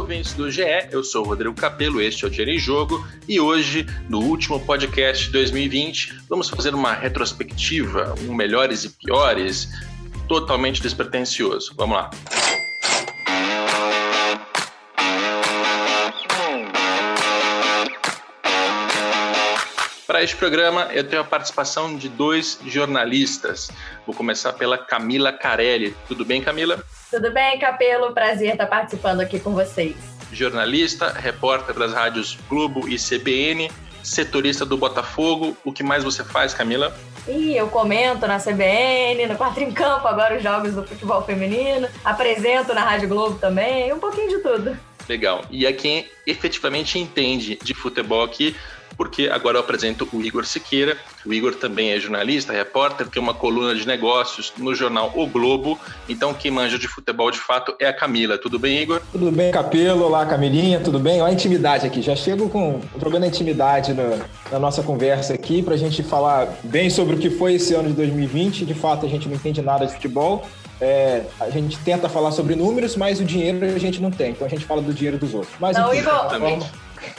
[0.00, 3.38] Ouvintes do GE, eu sou o Rodrigo Capello, este é o Dinheiro em Jogo e
[3.38, 9.68] hoje, no último podcast de 2020, vamos fazer uma retrospectiva, um melhores e piores,
[10.26, 11.74] totalmente despretensioso.
[11.76, 12.10] Vamos lá.
[20.20, 23.70] Para este programa, eu tenho a participação de dois jornalistas.
[24.04, 25.96] Vou começar pela Camila Carelli.
[26.06, 26.84] Tudo bem, Camila?
[27.10, 28.12] Tudo bem, Capelo?
[28.12, 29.96] Prazer estar participando aqui com vocês.
[30.30, 33.70] Jornalista, repórter das rádios Globo e CBN,
[34.02, 35.56] setorista do Botafogo.
[35.64, 36.94] O que mais você faz, Camila?
[37.26, 41.88] E eu comento na CBN, no Quatro em Campo, agora os jogos do futebol feminino.
[42.04, 44.76] Apresento na Rádio Globo também, um pouquinho de tudo.
[45.08, 45.46] Legal.
[45.50, 48.54] E é quem efetivamente entende de futebol aqui,
[49.00, 50.94] porque agora eu apresento o Igor Siqueira.
[51.24, 55.80] O Igor também é jornalista, repórter, tem uma coluna de negócios no jornal O Globo.
[56.06, 58.36] Então, quem manja de futebol de fato é a Camila.
[58.36, 59.00] Tudo bem, Igor?
[59.10, 60.04] Tudo bem, Capelo.
[60.04, 60.80] Olá, Camilinha.
[60.80, 61.22] Tudo bem?
[61.22, 62.02] Olha a intimidade aqui.
[62.02, 64.18] Já chego com jogando a intimidade no,
[64.52, 67.88] na nossa conversa aqui para a gente falar bem sobre o que foi esse ano
[67.88, 68.66] de 2020.
[68.66, 70.46] De fato, a gente não entende nada de futebol.
[70.78, 74.32] É, a gente tenta falar sobre números, mas o dinheiro a gente não tem.
[74.32, 75.54] Então a gente fala do dinheiro dos outros.
[75.58, 76.70] Mas, não, enfim, Igor,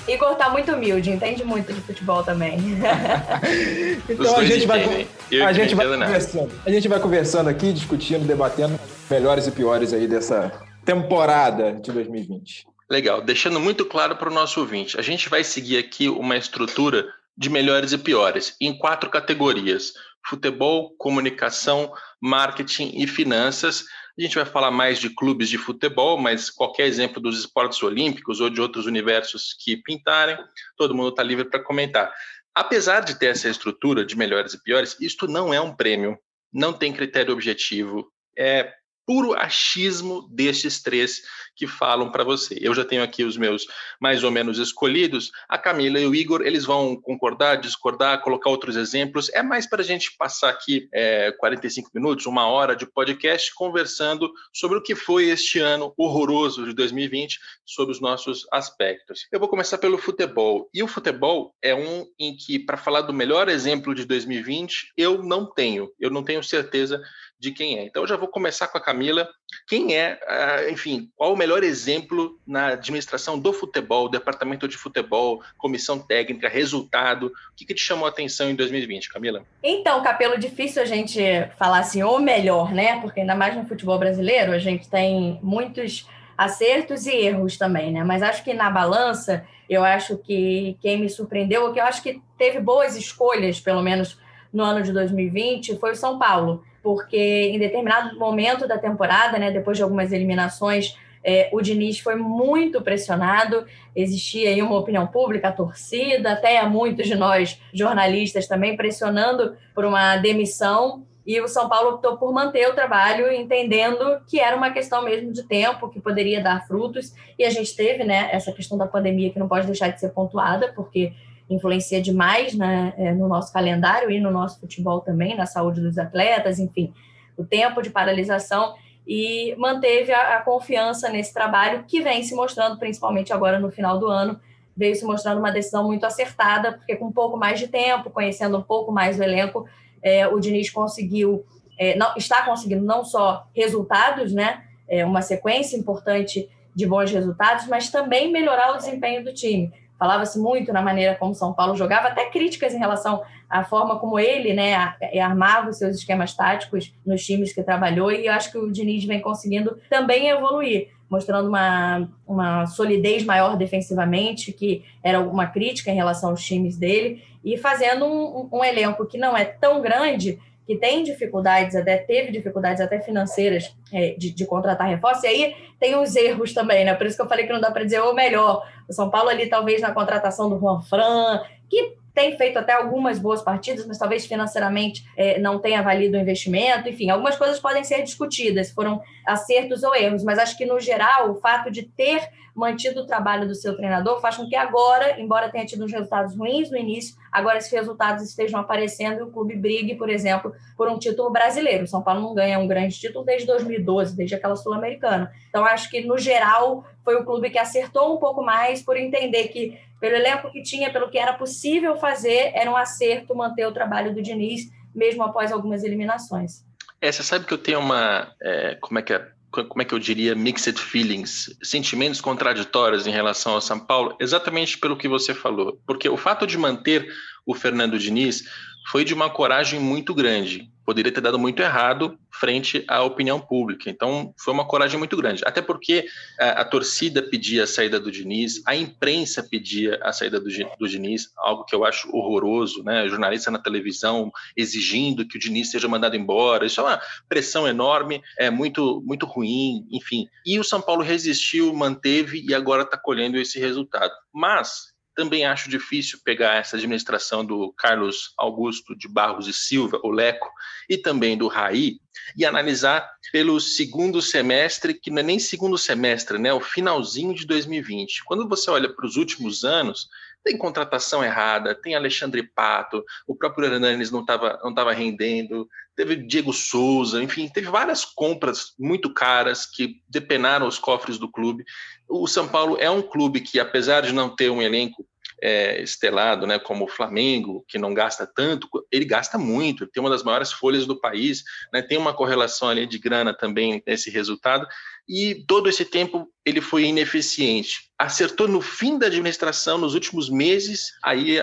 [0.08, 2.58] Igor tá muito humilde, entende muito de futebol também.
[4.10, 5.08] então a gente vai,
[5.46, 6.52] a gente vai conversando.
[6.66, 8.80] A gente vai conversando aqui, discutindo, debatendo
[9.10, 10.52] melhores e piores aí dessa
[10.86, 12.66] temporada de 2020.
[12.90, 17.06] Legal, deixando muito claro para o nosso ouvinte, a gente vai seguir aqui uma estrutura
[17.38, 19.94] de melhores e piores em quatro categorias:
[20.28, 23.86] futebol, comunicação, marketing e finanças.
[24.17, 28.42] A gente vai falar mais de clubes de futebol, mas qualquer exemplo dos esportes olímpicos
[28.42, 30.38] ou de outros universos que pintarem,
[30.76, 32.14] todo mundo está livre para comentar.
[32.54, 36.20] Apesar de ter essa estrutura de melhores e piores, isto não é um prêmio,
[36.52, 38.73] não tem critério objetivo, é
[39.06, 41.22] puro achismo destes três
[41.56, 42.58] que falam para você.
[42.62, 43.66] Eu já tenho aqui os meus
[44.00, 45.32] mais ou menos escolhidos.
[45.48, 49.30] A Camila e o Igor, eles vão concordar, discordar, colocar outros exemplos.
[49.30, 54.32] É mais para a gente passar aqui é, 45 minutos, uma hora de podcast conversando
[54.54, 59.28] sobre o que foi este ano horroroso de 2020, sobre os nossos aspectos.
[59.32, 60.70] Eu vou começar pelo futebol.
[60.73, 65.22] E o futebol é um em que, para falar do melhor exemplo de 2020, eu
[65.22, 65.92] não tenho.
[66.00, 67.02] Eu não tenho certeza
[67.42, 67.86] de quem é.
[67.86, 69.28] Então, eu já vou começar com a Camila.
[69.68, 75.42] Quem é, ah, enfim, qual o melhor exemplo na administração do futebol, departamento de futebol,
[75.58, 77.28] comissão técnica, resultado?
[77.28, 79.44] O que, que te chamou a atenção em 2020, Camila?
[79.64, 81.20] Então, Capelo, difícil a gente
[81.58, 83.02] falar assim, o melhor, né?
[83.02, 88.04] Porque ainda mais no futebol brasileiro, a gente tem muitos acertos e erros também, né?
[88.04, 92.22] Mas acho que na balança, eu acho que quem me surpreendeu, que eu acho que
[92.38, 94.20] teve boas escolhas, pelo menos
[94.52, 99.52] no ano de 2020, foi o São Paulo porque em determinado momento da temporada, né,
[99.52, 105.50] depois de algumas eliminações, é, o Diniz foi muito pressionado, existia aí uma opinião pública,
[105.50, 111.70] a torcida, até muitos de nós jornalistas também pressionando por uma demissão, e o São
[111.70, 116.02] Paulo optou por manter o trabalho, entendendo que era uma questão mesmo de tempo, que
[116.02, 119.67] poderia dar frutos, e a gente teve né, essa questão da pandemia que não pode
[119.67, 121.14] deixar de ser pontuada, porque
[121.54, 125.98] influencia demais né, é, no nosso calendário e no nosso futebol também, na saúde dos
[125.98, 126.94] atletas, enfim,
[127.38, 128.75] o tempo de paralisação
[129.06, 134.00] e manteve a, a, confiança nesse trabalho que vem se mostrando, principalmente agora no final
[134.00, 134.40] do ano,
[134.75, 138.57] veio se mostrando uma decisão muito acertada, porque com um pouco mais de tempo, conhecendo
[138.57, 139.68] um pouco mais o elenco,
[140.01, 141.45] é, o Diniz conseguiu,
[141.78, 147.68] é, não, está conseguindo não só resultados, né, é, uma sequência importante de bons resultados,
[147.68, 149.72] mas também melhorar o desempenho do time.
[150.01, 154.18] Falava-se muito na maneira como São Paulo jogava, até críticas em relação à forma como
[154.18, 158.58] ele né, armava os seus esquemas táticos nos times que trabalhou, e eu acho que
[158.58, 165.46] o Diniz vem conseguindo também evoluir, mostrando uma, uma solidez maior defensivamente, que era uma
[165.46, 169.84] crítica em relação aos times dele, e fazendo um, um elenco que não é tão
[169.84, 170.40] grande,
[170.72, 175.56] que tem dificuldades, até teve dificuldades até financeiras é, de, de, contratar reforço, e aí
[175.78, 176.94] tem os erros também, né?
[176.94, 178.66] Por isso que eu falei que não dá para dizer o melhor.
[178.88, 183.19] O São Paulo ali, talvez, na contratação do Juan Fran, que tem feito até algumas
[183.19, 186.90] boas partidas, mas talvez financeiramente é, não tenha valido o investimento.
[186.90, 191.31] Enfim, algumas coisas podem ser discutidas, foram acertos ou erros, mas acho que, no geral,
[191.31, 195.50] o fato de ter mantido o trabalho do seu treinador faz com que agora, embora
[195.50, 199.56] tenha tido uns resultados ruins no início, agora esses resultados estejam aparecendo e o clube
[199.56, 201.86] brigue, por exemplo, por um título brasileiro.
[201.86, 205.31] O São Paulo não ganha um grande título desde 2012, desde aquela Sul-Americana.
[205.50, 209.48] Então, acho que, no geral, foi o clube que acertou um pouco mais por entender
[209.48, 213.71] que, pelo elenco que tinha, pelo que era possível fazer, era um acerto manter o
[213.71, 214.63] trabalho do Diniz,
[214.94, 216.65] mesmo após algumas eliminações.
[217.00, 218.36] É, você sabe que eu tenho uma.
[218.42, 219.31] É, como é que é?
[219.51, 224.77] como é que eu diria, mixed feelings, sentimentos contraditórios em relação ao São Paulo, exatamente
[224.77, 225.77] pelo que você falou.
[225.86, 227.06] Porque o fato de manter
[227.45, 228.44] o Fernando Diniz
[228.89, 230.71] foi de uma coragem muito grande.
[230.86, 233.89] Poderia ter dado muito errado frente à opinião pública.
[233.89, 235.44] Então, foi uma coragem muito grande.
[235.45, 236.06] Até porque
[236.39, 240.50] a, é, a torcida pedia a saída do Diniz, a imprensa pedia a saída do,
[240.80, 243.07] do Diniz, algo que eu acho horroroso, né?
[243.07, 246.66] Jornalista na televisão exigindo que o Diniz seja mandado embora.
[246.66, 250.27] Isso é uma pressão enorme, é muito, muito ruim, enfim.
[250.45, 254.13] E o São Paulo resistiu, manteve e agora está colhendo esse resultado.
[254.34, 260.10] Mas também acho difícil pegar essa administração do Carlos Augusto de Barros e Silva, o
[260.10, 260.50] Leco,
[260.90, 262.00] e também do Raí,
[262.36, 266.54] e analisar pelo segundo semestre, que não é nem segundo semestre, né?
[266.54, 268.24] O finalzinho de 2020.
[268.25, 270.08] Quando você olha para os últimos anos,
[270.44, 276.16] tem contratação errada, tem Alexandre Pato, o próprio Hernanes não estava não tava rendendo, teve
[276.16, 281.63] Diego Souza, enfim, teve várias compras muito caras que depenaram os cofres do clube.
[282.12, 285.06] O São Paulo é um clube que, apesar de não ter um elenco
[285.42, 290.02] é, estelado, né, como o Flamengo, que não gasta tanto, ele gasta muito, ele tem
[290.02, 291.44] uma das maiores folhas do país,
[291.74, 294.68] né, tem uma correlação ali de grana também nesse resultado,
[295.07, 297.92] e todo esse tempo ele foi ineficiente.
[298.00, 301.38] Acertou no fim da administração, nos últimos meses, aí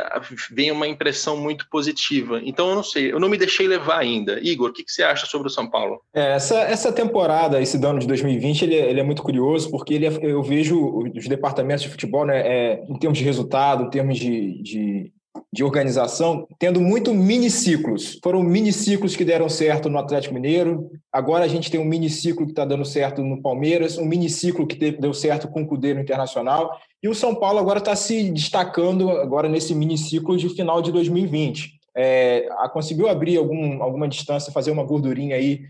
[0.50, 2.40] vem uma impressão muito positiva.
[2.42, 4.40] Então, eu não sei, eu não me deixei levar ainda.
[4.40, 6.00] Igor, o que, que você acha sobre o São Paulo?
[6.12, 9.94] É, essa, essa temporada, esse ano de 2020, ele, é, ele é muito curioso, porque
[9.94, 13.90] ele é, eu vejo os departamentos de futebol, né, é, em termos de resultado, em
[13.90, 15.12] termos de, de
[15.52, 18.18] de organização, tendo muito miniciclos.
[18.22, 20.90] Foram miniciclos que deram certo no Atlético Mineiro.
[21.10, 24.90] Agora a gente tem um miniciclo que está dando certo no Palmeiras, um miniciclo que
[24.92, 26.78] deu certo com o Cudê no Internacional.
[27.02, 31.78] E o São Paulo agora está se destacando agora nesse miniciclo de final de 2020.
[31.96, 35.62] É, conseguiu abrir algum, alguma distância, fazer uma gordurinha aí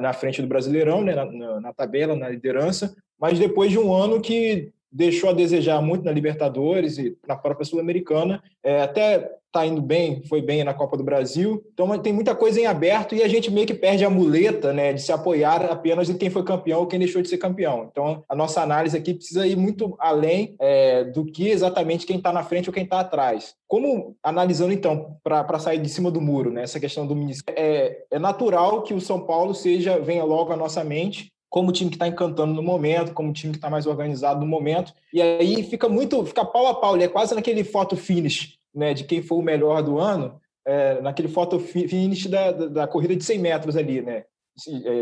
[0.00, 4.20] na frente do Brasileirão, né, na, na tabela, na liderança, mas depois de um ano
[4.20, 8.42] que deixou a desejar muito na Libertadores e na própria Sul-Americana.
[8.62, 11.64] É, até está indo bem, foi bem na Copa do Brasil.
[11.72, 14.92] Então tem muita coisa em aberto e a gente meio que perde a muleta né,
[14.92, 17.88] de se apoiar apenas em quem foi campeão ou quem deixou de ser campeão.
[17.90, 22.32] Então a nossa análise aqui precisa ir muito além é, do que exatamente quem está
[22.32, 23.54] na frente ou quem está atrás.
[23.66, 28.04] Como analisando então, para sair de cima do muro, né, essa questão do ministério, é,
[28.10, 31.90] é natural que o São Paulo seja venha logo à nossa mente como o time
[31.90, 34.92] que está encantando no momento, como o time que está mais organizado no momento.
[35.12, 38.92] E aí fica muito, fica pau a pau, ele é quase naquele foto finish, né,
[38.92, 43.16] de quem foi o melhor do ano, é, naquele foto finish da, da, da, corrida
[43.16, 44.24] de 100 metros ali, né,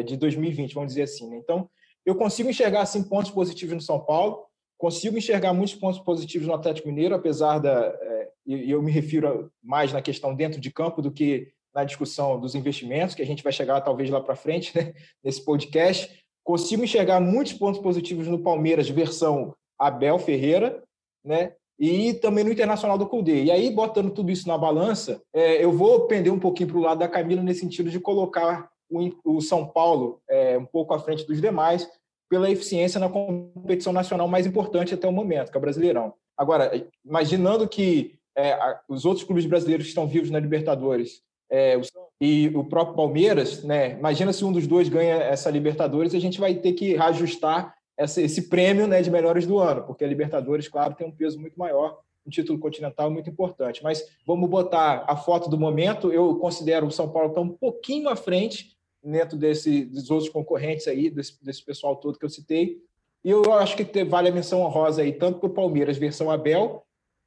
[0.04, 1.28] de 2020, vamos dizer assim.
[1.28, 1.36] Né?
[1.38, 1.68] Então,
[2.04, 4.44] eu consigo enxergar assim pontos positivos no São Paulo,
[4.78, 9.50] consigo enxergar muitos pontos positivos no Atlético Mineiro, apesar da, é, e eu me refiro
[9.60, 13.42] mais na questão dentro de campo do que na discussão dos investimentos, que a gente
[13.42, 14.94] vai chegar talvez lá para frente, né,
[15.24, 20.80] nesse podcast Consigo enxergar muitos pontos positivos no Palmeiras, versão Abel Ferreira,
[21.24, 21.54] né?
[21.76, 23.42] E também no Internacional do Cudê.
[23.42, 26.82] E aí, botando tudo isso na balança, é, eu vou pender um pouquinho para o
[26.82, 31.00] lado da Camila nesse sentido de colocar o, o São Paulo é, um pouco à
[31.00, 31.90] frente dos demais
[32.30, 36.14] pela eficiência na competição nacional mais importante até o momento, que é o Brasileirão.
[36.38, 36.70] Agora,
[37.04, 38.56] imaginando que é,
[38.88, 41.82] os outros clubes brasileiros que estão vivos na Libertadores, é, o
[42.20, 43.98] e o próprio Palmeiras, né?
[43.98, 48.20] Imagina se um dos dois ganha essa Libertadores, a gente vai ter que reajustar essa,
[48.20, 51.58] esse prêmio né, de melhores do ano, porque a Libertadores, claro, tem um peso muito
[51.58, 53.82] maior, um título continental muito importante.
[53.82, 56.12] Mas vamos botar a foto do momento.
[56.12, 60.88] Eu considero o São Paulo está um pouquinho à frente dentro desse, dos outros concorrentes
[60.88, 62.78] aí, desse, desse pessoal todo que eu citei.
[63.24, 66.84] E eu acho que vale a menção honrosa aí, tanto para o Palmeiras, versão Abel,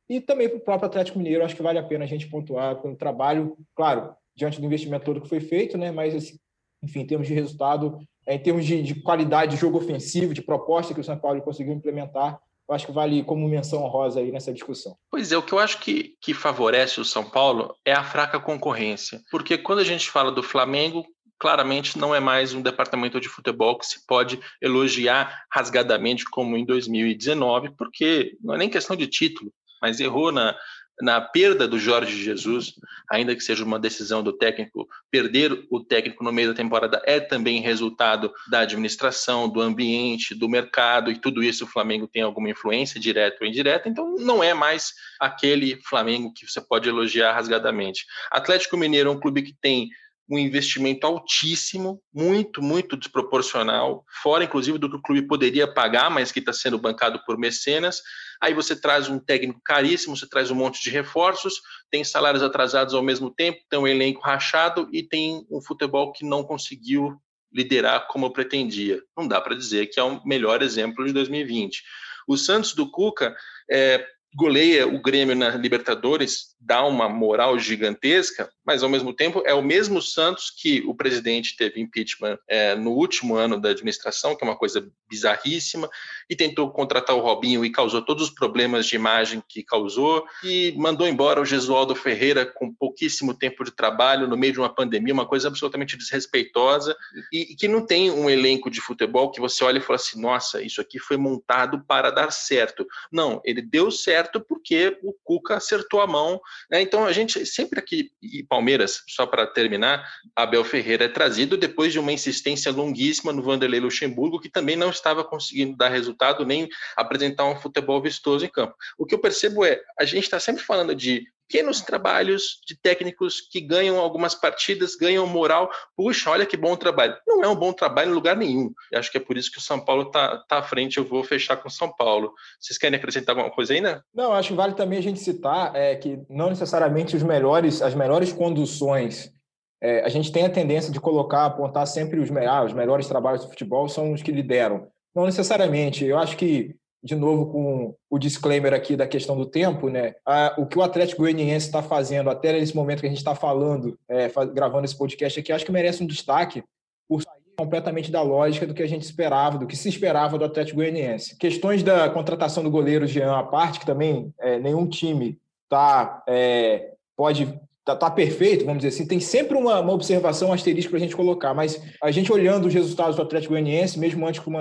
[0.10, 1.44] e também para o próprio Atlético Mineiro.
[1.44, 5.06] Acho que vale a pena a gente pontuar com o trabalho, claro, diante do investimento
[5.06, 5.92] todo que foi feito, né?
[5.92, 6.38] Mas, assim,
[6.82, 10.42] enfim, em termos de resultado, é, em termos de, de, qualidade de jogo ofensivo, de
[10.42, 14.32] proposta que o São Paulo conseguiu implementar, eu acho que vale como menção honrosa aí
[14.32, 14.96] nessa discussão.
[15.12, 18.40] Pois é, o que eu acho que, que favorece o São Paulo é a fraca
[18.40, 19.20] concorrência.
[19.30, 21.04] Porque quando a gente fala do Flamengo,
[21.38, 26.66] claramente não é mais um departamento de futebol que se pode elogiar rasgadamente como em
[26.66, 30.56] 2019, porque não é nem questão de título, mas errou na,
[31.02, 32.74] na perda do Jorge Jesus,
[33.10, 37.20] ainda que seja uma decisão do técnico, perder o técnico no meio da temporada é
[37.20, 42.50] também resultado da administração, do ambiente, do mercado, e tudo isso o Flamengo tem alguma
[42.50, 48.06] influência, direta ou indireta, então não é mais aquele Flamengo que você pode elogiar rasgadamente.
[48.32, 49.90] Atlético Mineiro é um clube que tem
[50.30, 56.32] um investimento altíssimo, muito, muito desproporcional, fora inclusive do que o clube poderia pagar, mas
[56.32, 58.02] que está sendo bancado por mecenas.
[58.40, 61.56] Aí você traz um técnico caríssimo, você traz um monte de reforços,
[61.90, 66.24] tem salários atrasados ao mesmo tempo, tem um elenco rachado e tem um futebol que
[66.24, 67.20] não conseguiu
[67.52, 69.02] liderar como pretendia.
[69.18, 71.82] Não dá para dizer que é o melhor exemplo de 2020.
[72.28, 73.36] O Santos do Cuca
[73.70, 74.06] é,
[74.36, 79.62] goleia o Grêmio na Libertadores, dá uma moral gigantesca, mas ao mesmo tempo é o
[79.62, 84.48] mesmo Santos que o presidente teve impeachment é, no último ano da administração, que é
[84.48, 85.90] uma coisa bizarríssima,
[86.30, 90.74] e tentou contratar o Robinho e causou todos os problemas de imagem que causou, e
[90.78, 95.14] mandou embora o Gesualdo Ferreira com pouquíssimo tempo de trabalho, no meio de uma pandemia,
[95.14, 96.96] uma coisa absolutamente desrespeitosa,
[97.32, 100.22] e, e que não tem um elenco de futebol que você olha e fala assim:
[100.22, 102.88] nossa, isso aqui foi montado para dar certo.
[103.12, 106.40] Não, ele deu certo porque o Cuca acertou a mão.
[106.70, 106.82] Né?
[106.82, 111.92] Então a gente sempre aqui, e Palmeiras, só para terminar, Abel Ferreira é trazido depois
[111.92, 116.70] de uma insistência longuíssima no Vanderlei Luxemburgo, que também não estava conseguindo dar resultado nem
[116.96, 118.76] apresentar um futebol vistoso em campo.
[118.98, 123.42] O que eu percebo é, a gente está sempre falando de pequenos trabalhos de técnicos
[123.42, 125.72] que ganham algumas partidas, ganham moral.
[125.98, 127.18] Puxa, olha que bom trabalho.
[127.28, 128.72] Não é um bom trabalho em lugar nenhum.
[128.92, 131.00] Eu acho que é por isso que o São Paulo está tá à frente.
[131.00, 132.32] Eu vou fechar com o São Paulo.
[132.60, 134.06] Vocês querem acrescentar alguma coisa ainda?
[134.14, 137.96] Não, acho que vale também a gente citar é, que não necessariamente os melhores, as
[137.96, 139.34] melhores conduções
[139.82, 143.44] é, a gente tem a tendência de colocar, apontar sempre os, ah, os melhores trabalhos
[143.44, 144.88] do futebol são os que lideram.
[145.16, 146.06] Não necessariamente.
[146.06, 150.16] Eu acho que de novo com o disclaimer aqui da questão do tempo, né?
[150.58, 153.98] o que o Atlético Goianiense está fazendo até nesse momento que a gente está falando,
[154.08, 156.64] é, gravando esse podcast aqui, acho que merece um destaque
[157.08, 160.46] por sair completamente da lógica do que a gente esperava, do que se esperava do
[160.46, 161.38] Atlético Goianiense.
[161.38, 166.94] Questões da contratação do goleiro Jean à parte, que também é, nenhum time tá, é,
[167.16, 167.60] pode
[167.96, 171.16] tá, tá, perfeito, vamos dizer assim, tem sempre uma, uma observação asterisco para a gente
[171.16, 174.54] colocar, mas a gente olhando os resultados do Atlético Goianiense, mesmo antes com o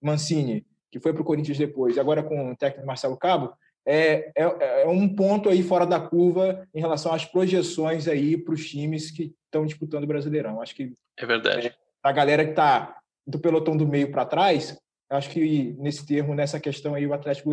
[0.00, 4.30] Mancini que foi para o Corinthians depois, e agora com o técnico Marcelo Cabo, é,
[4.36, 8.68] é, é, um ponto aí fora da curva em relação às projeções aí para os
[8.68, 10.60] times que estão disputando o Brasileirão.
[10.60, 11.68] Acho que é verdade.
[11.68, 14.78] É, a galera que está do pelotão do meio para trás,
[15.10, 17.50] acho que nesse termo, nessa questão aí, o Atlético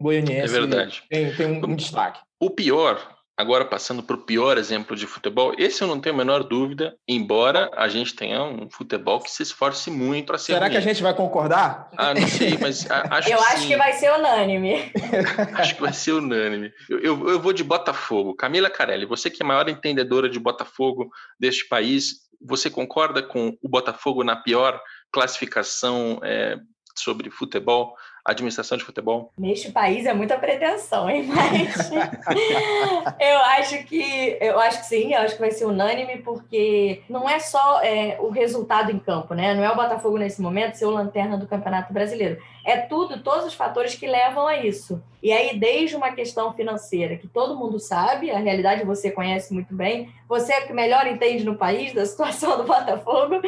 [0.00, 2.20] Goianiense é tem, tem um, um destaque.
[2.40, 6.18] O pior Agora, passando para o pior exemplo de futebol, esse eu não tenho a
[6.18, 10.54] menor dúvida, embora a gente tenha um futebol que se esforce muito para ser.
[10.54, 10.72] Será ruim.
[10.72, 11.88] que a gente vai concordar?
[11.96, 13.68] Ah, não sei, mas acho Eu que acho sim.
[13.68, 14.90] que vai ser unânime.
[15.54, 16.72] acho que vai ser unânime.
[16.90, 18.34] Eu, eu, eu, vou de Botafogo.
[18.34, 23.56] Camila Carelli, você que é a maior entendedora de Botafogo deste país, você concorda com
[23.62, 26.56] o Botafogo na pior classificação é,
[26.96, 27.94] sobre futebol?
[28.30, 29.32] Administração de futebol?
[29.36, 31.26] Neste país é muita pretensão, hein?
[31.26, 31.90] Mas
[33.20, 37.28] eu acho que eu acho que sim, eu acho que vai ser unânime, porque não
[37.28, 39.54] é só é, o resultado em campo, né?
[39.54, 42.38] Não é o Botafogo nesse momento ser o lanterna do Campeonato Brasileiro.
[42.68, 45.02] É tudo, todos os fatores que levam a isso.
[45.22, 49.74] E aí, desde uma questão financeira, que todo mundo sabe, a realidade você conhece muito
[49.74, 53.40] bem, você é que melhor entende no país da situação do Botafogo,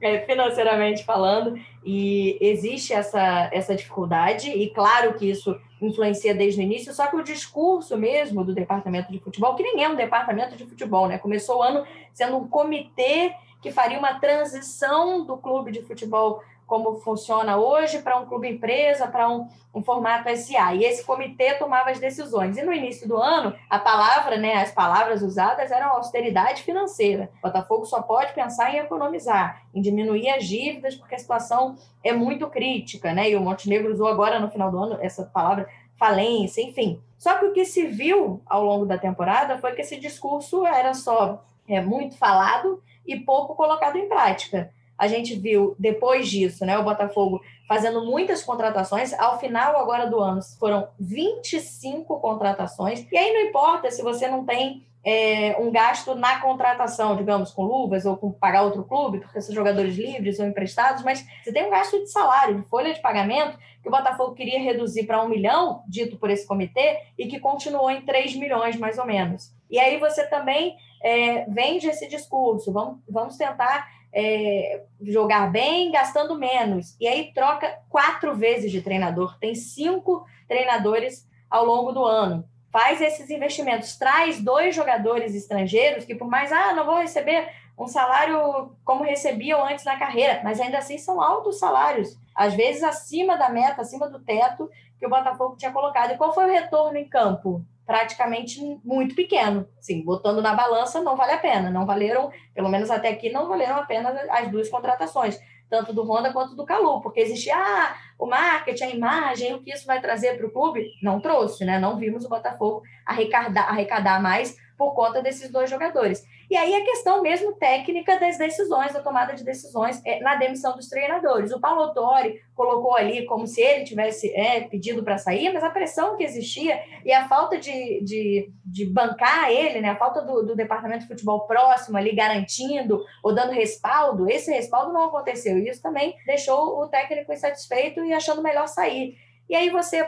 [0.00, 6.64] é, financeiramente falando, e existe essa, essa dificuldade, e claro que isso influencia desde o
[6.64, 10.56] início, só que o discurso mesmo do departamento de futebol, que nem é um departamento
[10.56, 11.16] de futebol, né?
[11.16, 16.96] Começou o ano sendo um comitê que faria uma transição do clube de futebol como
[17.00, 20.74] funciona hoje para um clube empresa, para um, um, formato SA.
[20.74, 22.56] E esse comitê tomava as decisões.
[22.56, 27.30] E no início do ano, a palavra, né, as palavras usadas eram austeridade financeira.
[27.38, 32.12] O Botafogo só pode pensar em economizar, em diminuir as dívidas, porque a situação é
[32.12, 33.30] muito crítica, né?
[33.30, 37.00] E o Montenegro usou agora no final do ano essa palavra falência, enfim.
[37.18, 40.92] Só que o que se viu ao longo da temporada foi que esse discurso era
[40.92, 44.70] só é, muito falado e pouco colocado em prática
[45.04, 49.12] a gente viu depois disso, né, o Botafogo fazendo muitas contratações.
[49.14, 53.06] Ao final agora do ano foram 25 contratações.
[53.12, 57.62] E aí não importa se você não tem é, um gasto na contratação, digamos, com
[57.62, 61.66] luvas ou com pagar outro clube, porque são jogadores livres ou emprestados, mas você tem
[61.66, 65.28] um gasto de salário, de folha de pagamento, que o Botafogo queria reduzir para um
[65.28, 69.52] milhão, dito por esse comitê, e que continuou em 3 milhões, mais ou menos.
[69.70, 76.38] E aí você também é, vende esse discurso, vamos, vamos tentar é, jogar bem gastando
[76.38, 76.96] menos.
[77.00, 79.36] E aí troca quatro vezes de treinador.
[79.40, 82.48] Tem cinco treinadores ao longo do ano.
[82.70, 87.86] faz esses investimentos, traz dois jogadores estrangeiros que, por mais, ah, não vou receber um
[87.86, 93.36] salário como recebiam antes na carreira, mas ainda assim são altos salários, às vezes acima
[93.36, 94.68] da meta, acima do teto
[94.98, 96.12] que o Botafogo tinha colocado.
[96.12, 97.64] E qual foi o retorno em campo?
[97.86, 99.68] Praticamente muito pequeno.
[99.80, 101.70] Sim, botando na balança, não vale a pena.
[101.70, 105.38] Não valeram, pelo menos até aqui, não valeram a pena as duas contratações
[105.68, 109.72] tanto do Honda quanto do Calu, porque existia ah, o marketing, a imagem, o que
[109.72, 110.86] isso vai trazer para o clube.
[111.02, 111.78] Não trouxe, né?
[111.78, 116.24] Não vimos o Botafogo arrecadar, arrecadar mais por conta desses dois jogadores.
[116.50, 120.76] E aí a questão mesmo técnica das decisões, da tomada de decisões é, na demissão
[120.76, 121.52] dos treinadores.
[121.52, 125.70] O Paulo Torre colocou ali como se ele tivesse é, pedido para sair, mas a
[125.70, 130.42] pressão que existia e a falta de, de, de bancar ele, né, a falta do,
[130.42, 135.58] do departamento de futebol próximo ali garantindo ou dando respaldo, esse respaldo não aconteceu.
[135.58, 139.16] E isso também deixou o técnico insatisfeito e achando melhor sair.
[139.48, 140.06] E aí você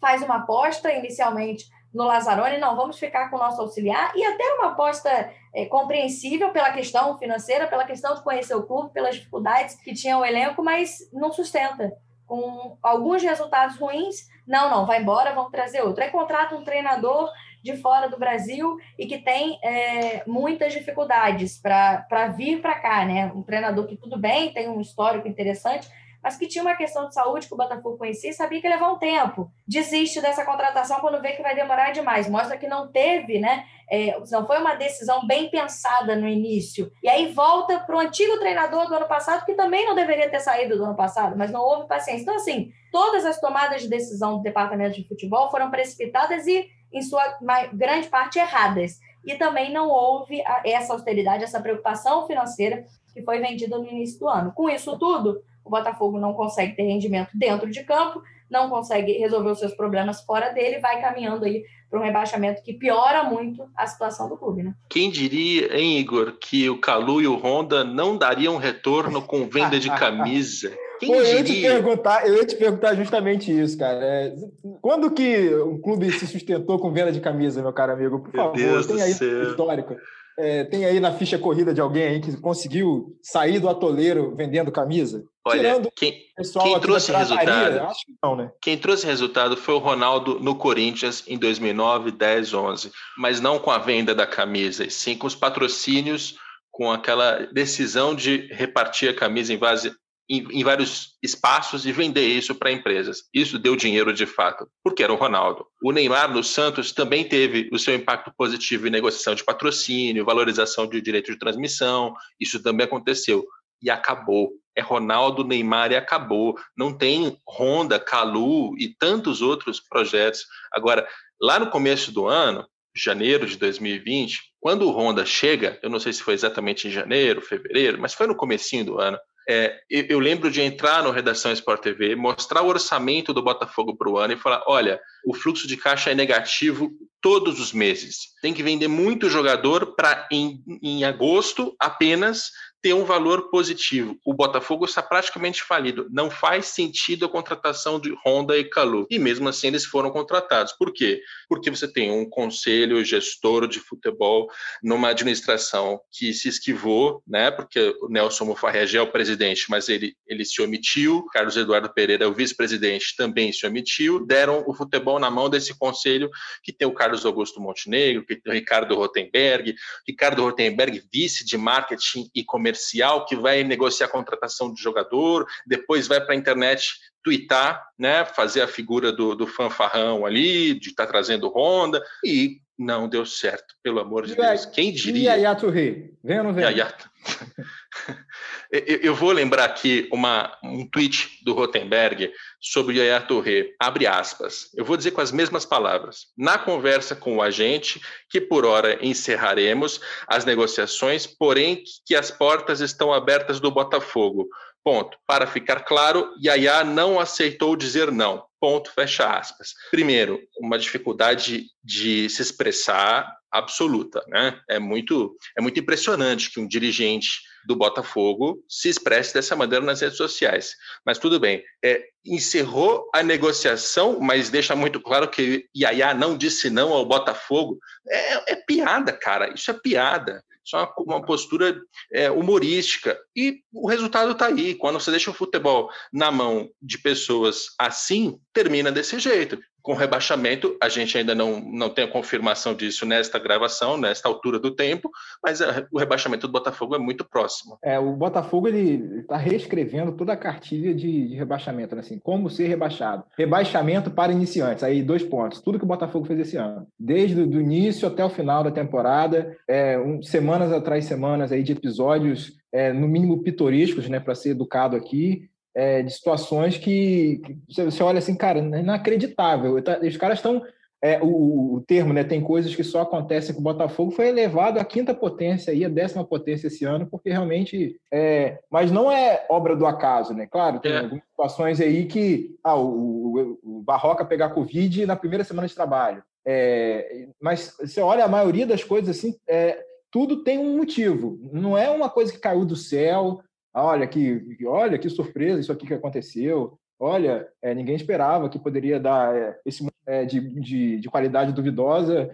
[0.00, 4.44] faz uma aposta inicialmente no Lazzaroni, não, vamos ficar com o nosso auxiliar, e até
[4.54, 9.76] uma aposta é, compreensível pela questão financeira, pela questão de conhecer o clube, pelas dificuldades
[9.76, 11.92] que tinha o elenco, mas não sustenta.
[12.26, 16.04] Com alguns resultados ruins, não, não, vai embora, vamos trazer outro.
[16.04, 17.30] Aí contrata um treinador
[17.62, 23.32] de fora do Brasil e que tem é, muitas dificuldades para vir para cá, né?
[23.34, 25.88] Um treinador que tudo bem, tem um histórico interessante,
[26.22, 28.74] mas que tinha uma questão de saúde que o Botafogo conhecia e sabia que ia
[28.74, 29.50] levar um tempo.
[29.66, 32.28] Desiste dessa contratação quando vê que vai demorar demais.
[32.28, 33.64] Mostra que não teve, né?
[33.90, 36.92] É, não foi uma decisão bem pensada no início.
[37.02, 40.40] E aí volta para o antigo treinador do ano passado, que também não deveria ter
[40.40, 42.22] saído do ano passado, mas não houve paciência.
[42.22, 47.02] Então, assim, todas as tomadas de decisão do departamento de futebol foram precipitadas e, em
[47.02, 47.38] sua
[47.72, 48.98] grande parte, erradas.
[49.24, 54.28] E também não houve essa austeridade, essa preocupação financeira que foi vendida no início do
[54.28, 54.52] ano.
[54.52, 59.50] Com isso tudo, o Botafogo não consegue ter rendimento dentro de campo, não consegue resolver
[59.50, 63.86] os seus problemas fora dele, vai caminhando aí para um rebaixamento que piora muito a
[63.86, 64.74] situação do clube, né?
[64.88, 69.78] Quem diria, hein, Igor, que o Calu e o Honda não dariam retorno com venda
[69.78, 70.72] de camisa?
[70.98, 74.04] Quem Pô, eu, ia te perguntar, eu ia te perguntar justamente isso, cara.
[74.04, 74.34] É,
[74.82, 78.18] quando que um clube se sustentou com venda de camisa, meu caro amigo?
[78.18, 79.94] Por meu favor, Deus tem aí histórico.
[80.40, 84.70] É, tem aí na ficha corrida de alguém aí que conseguiu sair do atoleiro vendendo
[84.70, 85.24] camisa?
[85.44, 88.52] Olha, Tirando quem, quem trouxe resultado, acho que não, né?
[88.62, 93.72] Quem trouxe resultado foi o Ronaldo no Corinthians em 2009, 10, 11, mas não com
[93.72, 96.36] a venda da camisa, e sim com os patrocínios,
[96.70, 99.92] com aquela decisão de repartir a camisa em base
[100.28, 103.24] em, em, vários espaços e vender isso para empresas.
[103.32, 105.66] Isso deu dinheiro de fato, porque era o Ronaldo.
[105.82, 110.86] O Neymar no Santos também teve o seu impacto positivo em negociação de patrocínio, valorização
[110.86, 112.14] de direito de transmissão.
[112.38, 113.44] Isso também aconteceu
[113.82, 114.52] e acabou.
[114.76, 116.56] É Ronaldo, Neymar e acabou.
[116.76, 120.44] Não tem Honda, Calu e tantos outros projetos.
[120.72, 121.08] Agora,
[121.40, 126.12] lá no começo do ano, janeiro de 2020, quando o Honda chega, eu não sei
[126.12, 130.18] se foi exatamente em janeiro, fevereiro, mas foi no comecinho do ano, é, eu, eu,
[130.18, 134.34] lembro de entrar no Redação Sport TV, mostrar o orçamento do Botafogo para o ano
[134.34, 138.34] e falar: olha, o fluxo de caixa é negativo todos os meses.
[138.42, 144.16] Tem que vender muito jogador para, em, em agosto, apenas ter um valor positivo.
[144.24, 146.06] O Botafogo está praticamente falido.
[146.10, 149.06] Não faz sentido a contratação de Honda e Calu.
[149.10, 150.72] E mesmo assim eles foram contratados.
[150.72, 151.20] Por quê?
[151.48, 154.48] Porque você tem um conselho gestor de futebol
[154.82, 157.50] numa administração que se esquivou, né?
[157.50, 161.26] Porque o Nelson Mufarrege é o presidente, mas ele, ele se omitiu.
[161.32, 164.24] Carlos Eduardo Pereira, o vice-presidente, também se omitiu.
[164.24, 166.30] Deram o futebol na mão desse conselho
[166.62, 169.74] que tem o Carlos Augusto Montenegro, que tem o Ricardo Rotenberg,
[170.06, 175.46] Ricardo Rotenberg, vice de marketing e comercial comercial que vai negociar a contratação de jogador,
[175.66, 180.90] depois vai para a internet twittar, né, fazer a figura do, do fanfarrão ali, de
[180.90, 184.66] estar tá trazendo Honda, e não deu certo, pelo amor de e Deus.
[184.66, 185.36] Quem diria?
[185.36, 186.12] E Yaya Rei?
[186.22, 186.64] Vem ou não vem?
[186.64, 186.94] Yaya...
[188.70, 194.70] Eu vou lembrar aqui uma, um tweet do Rotenberg sobre o Yaya Touré, abre aspas.
[194.74, 196.26] Eu vou dizer com as mesmas palavras.
[196.36, 202.80] Na conversa com o agente, que por hora encerraremos as negociações, porém que as portas
[202.80, 204.48] estão abertas do Botafogo.
[204.84, 205.18] Ponto.
[205.26, 208.44] Para ficar claro, Yaya não aceitou dizer não.
[208.60, 209.74] Ponto, fecha aspas.
[209.90, 214.60] Primeiro, uma dificuldade de se expressar absoluta, né?
[214.68, 220.00] É muito, é muito impressionante que um dirigente do Botafogo se expresse dessa maneira nas
[220.00, 220.74] redes sociais.
[221.04, 226.70] Mas tudo bem, é, encerrou a negociação, mas deixa muito claro que Yaya não disse
[226.70, 227.78] não ao Botafogo.
[228.08, 230.42] É, é piada, cara, isso é piada.
[230.64, 231.80] Isso é uma, uma postura
[232.12, 233.18] é, humorística.
[233.34, 234.74] E o resultado está aí.
[234.74, 239.58] Quando você deixa o futebol na mão de pessoas assim, termina desse jeito
[239.88, 244.58] com rebaixamento, a gente ainda não, não tem a confirmação disso nesta gravação, nesta altura
[244.58, 245.10] do tempo,
[245.42, 247.78] mas a, o rebaixamento do Botafogo é muito próximo.
[247.82, 252.02] É, o Botafogo ele está reescrevendo toda a cartilha de, de rebaixamento, né?
[252.02, 253.24] assim, como ser rebaixado.
[253.34, 255.62] Rebaixamento para iniciantes, aí dois pontos.
[255.62, 259.56] Tudo que o Botafogo fez esse ano, desde o início até o final da temporada,
[259.66, 264.50] é, um, semanas atrás semanas aí de episódios é, no mínimo pitorescos, né, para ser
[264.50, 269.80] educado aqui, é, de situações que, que, você olha assim, cara, é inacreditável.
[269.80, 270.60] Tá, os caras estão.
[271.00, 272.24] É, o, o, termo, né?
[272.24, 275.88] Tem coisas que só acontecem com o Botafogo, foi elevado à quinta potência e à
[275.88, 277.96] décima potência esse ano, porque realmente.
[278.12, 280.48] É, mas não é obra do acaso, né?
[280.50, 280.98] Claro, tem é.
[280.98, 282.56] algumas situações aí que.
[282.64, 286.24] Ah, o, o, o Barroca pegar Covid na primeira semana de trabalho.
[286.44, 291.38] É, mas você olha a maioria das coisas assim, é, tudo tem um motivo.
[291.52, 293.40] Não é uma coisa que caiu do céu,
[293.82, 298.98] olha que, olha que surpresa isso aqui que aconteceu, olha, é, ninguém esperava que poderia
[298.98, 302.30] dar é, esse é, de, de, de, qualidade duvidosa.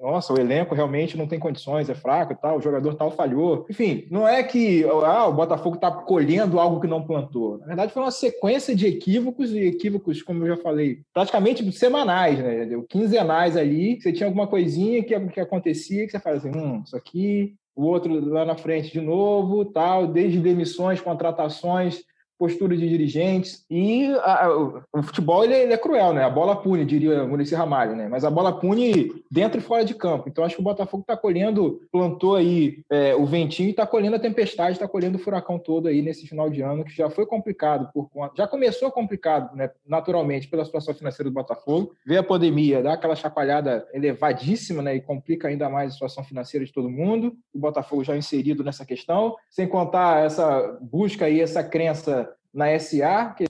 [0.00, 3.66] Nossa, o elenco realmente não tem condições, é fraco e tal, o jogador tal falhou.
[3.70, 7.58] Enfim, não é que ah, o Botafogo está colhendo algo que não plantou.
[7.58, 12.36] Na verdade, foi uma sequência de equívocos e equívocos, como eu já falei, praticamente semanais,
[12.40, 12.66] né?
[12.88, 16.96] Quinzenais ali, você tinha alguma coisinha que, que acontecia que você fazia assim, hum, isso
[16.96, 22.02] aqui o outro lá na frente de novo, tal, desde demissões, contratações,
[22.38, 23.64] postura de dirigentes.
[23.68, 24.48] E a,
[24.92, 26.24] o futebol ele, ele, é cruel, né?
[26.24, 28.08] A bola pune, diria o Muricy Ramalho, né?
[28.08, 30.28] Mas a bola pune dentro e fora de campo.
[30.28, 34.16] Então acho que o Botafogo está colhendo, plantou aí é, o ventinho e está colhendo
[34.16, 37.26] a tempestade, está colhendo o furacão todo aí nesse final de ano, que já foi
[37.26, 38.34] complicado por conta.
[38.36, 39.70] Já começou complicado, né?
[39.86, 41.92] Naturalmente, pela situação financeira do Botafogo.
[42.06, 44.94] Vê a pandemia, dá aquela chacoalhada elevadíssima, né?
[44.94, 47.36] E complica ainda mais a situação financeira de todo mundo.
[47.52, 53.34] O Botafogo já inserido nessa questão, sem contar essa busca aí, essa crença na SA,
[53.36, 53.46] que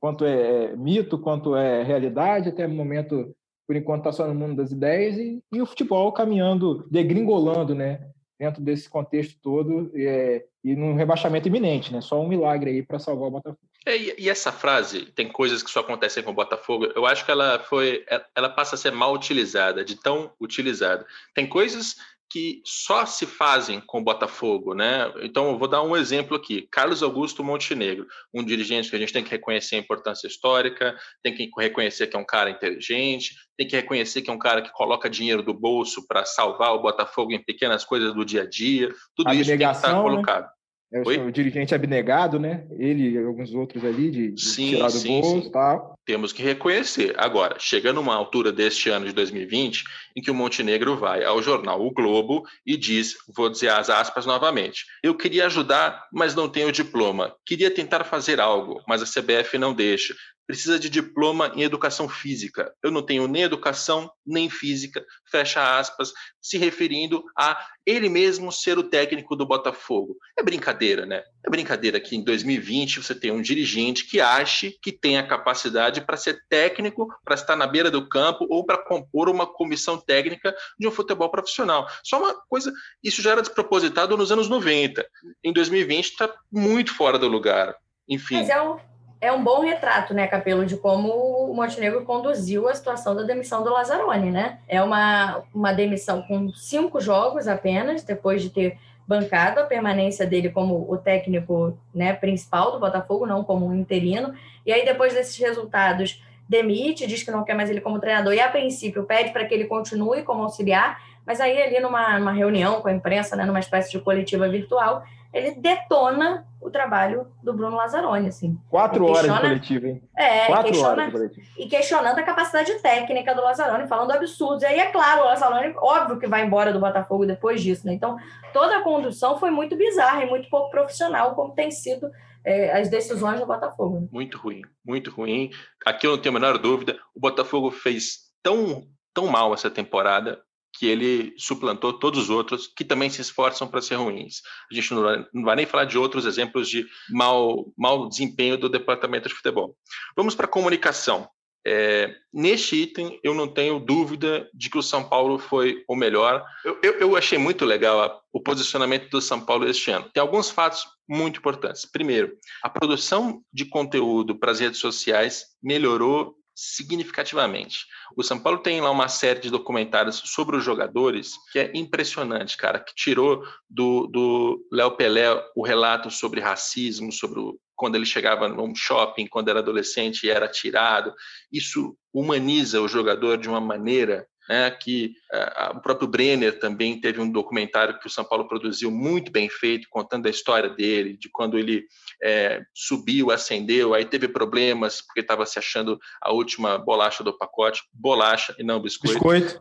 [0.00, 3.34] quanto é, é mito, quanto é realidade, até o momento,
[3.66, 8.08] por enquanto, está só no mundo das ideias, e, e, o futebol caminhando, degringolando, né?
[8.38, 12.00] Dentro desse contexto todo, é, e num rebaixamento iminente, né?
[12.00, 13.66] Só um milagre aí para salvar o Botafogo.
[13.86, 17.30] É, e essa frase, tem coisas que só acontecem com o Botafogo, eu acho que
[17.30, 18.04] ela foi,
[18.34, 21.06] ela passa a ser mal utilizada, de tão utilizada.
[21.32, 21.96] Tem coisas
[22.30, 25.12] que só se fazem com o Botafogo, né?
[25.22, 26.66] Então, eu vou dar um exemplo aqui.
[26.70, 31.34] Carlos Augusto Montenegro, um dirigente que a gente tem que reconhecer a importância histórica, tem
[31.34, 34.72] que reconhecer que é um cara inteligente, tem que reconhecer que é um cara que
[34.72, 38.88] coloca dinheiro do bolso para salvar o Botafogo em pequenas coisas do dia a dia.
[39.14, 40.02] Tudo isso tem que estar né?
[40.02, 40.48] colocado.
[40.92, 42.66] É o, dirigente abnegado, né?
[42.78, 45.50] Ele e alguns outros ali de, de sim, tirar do sim, bolso sim.
[45.50, 45.95] tal.
[46.06, 47.14] Temos que reconhecer.
[47.18, 51.84] Agora, chegando uma altura deste ano de 2020, em que o Montenegro vai ao jornal
[51.84, 56.70] O Globo e diz, vou dizer as aspas novamente, eu queria ajudar, mas não tenho
[56.70, 57.34] diploma.
[57.44, 60.14] Queria tentar fazer algo, mas a CBF não deixa
[60.46, 62.72] precisa de diploma em educação física.
[62.82, 68.78] Eu não tenho nem educação nem física, fecha aspas, se referindo a ele mesmo ser
[68.78, 70.16] o técnico do Botafogo.
[70.38, 71.22] É brincadeira, né?
[71.44, 76.00] É brincadeira que em 2020 você tem um dirigente que ache que tem a capacidade
[76.00, 80.54] para ser técnico, para estar na beira do campo ou para compor uma comissão técnica
[80.78, 81.88] de um futebol profissional.
[82.04, 85.06] Só uma coisa, isso já era despropositado nos anos 90.
[85.42, 87.76] Em 2020 está muito fora do lugar.
[88.08, 88.36] Enfim.
[88.36, 88.78] Mas é um
[89.20, 93.64] é um bom retrato, né, Capelo, de como o Montenegro conduziu a situação da demissão
[93.64, 94.58] do Lazzaroni, né?
[94.68, 100.50] É uma, uma demissão com cinco jogos apenas, depois de ter bancado a permanência dele
[100.50, 104.34] como o técnico né, principal do Botafogo, não como um interino.
[104.64, 108.40] E aí, depois desses resultados, demite, diz que não quer mais ele como treinador e,
[108.40, 111.00] a princípio, pede para que ele continue como auxiliar.
[111.26, 115.02] Mas aí, ali numa, numa reunião com a imprensa, né, numa espécie de coletiva virtual,
[115.32, 118.58] ele detona o trabalho do Bruno Lazzaroni, assim.
[118.70, 120.02] Quatro horas de coletivo, hein?
[120.16, 121.46] É, Quatro questiona, horas de coletivo.
[121.58, 124.62] E questionando a capacidade técnica do Lazzaroni, falando absurdos.
[124.62, 127.92] E aí, é claro, o Lazzaroni, óbvio que vai embora do Botafogo depois disso, né?
[127.92, 128.16] Então,
[128.52, 132.10] toda a condução foi muito bizarra e muito pouco profissional, como tem sido
[132.44, 134.00] é, as decisões do Botafogo.
[134.00, 134.08] Né?
[134.10, 135.50] Muito ruim, muito ruim.
[135.84, 140.40] Aqui eu não tenho a menor dúvida, o Botafogo fez tão, tão mal essa temporada
[140.78, 144.42] que ele suplantou todos os outros que também se esforçam para ser ruins.
[144.70, 148.58] A gente não vai, não vai, nem falar de outros exemplos de mau, mau desempenho
[148.58, 149.76] do departamento de futebol.
[150.16, 151.28] Vamos para a comunicação.
[151.68, 156.44] É, neste item, eu não tenho dúvida de que o São Paulo foi o melhor.
[156.64, 160.08] Eu, eu, eu achei muito legal a, o posicionamento do São Paulo este ano.
[160.14, 161.84] Tem alguns fatos muito importantes.
[161.84, 167.84] Primeiro, a produção de conteúdo para as redes sociais melhorou significativamente.
[168.16, 172.56] O São Paulo tem lá uma série de documentários sobre os jogadores que é impressionante,
[172.56, 178.48] cara, que tirou do, Léo Pelé o relato sobre racismo, sobre o quando ele chegava
[178.48, 181.14] num shopping, quando era adolescente e era tirado.
[181.52, 187.20] Isso humaniza o jogador de uma maneira né, que uh, o próprio Brenner também teve
[187.20, 191.28] um documentário que o São Paulo produziu muito bem feito, contando a história dele, de
[191.28, 191.84] quando ele
[192.22, 197.82] é, subiu, ascendeu, aí teve problemas porque estava se achando a última bolacha do pacote,
[197.92, 199.14] bolacha e não biscoito.
[199.14, 199.60] Biscoito.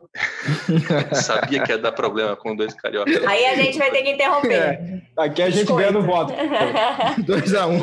[1.15, 3.23] Sabia que ia dar problema com dois cariocas.
[3.25, 4.53] Aí a gente vai ter que interromper.
[4.53, 6.33] É, aqui a gente ganha no voto.
[7.25, 7.79] 2 a 1 um.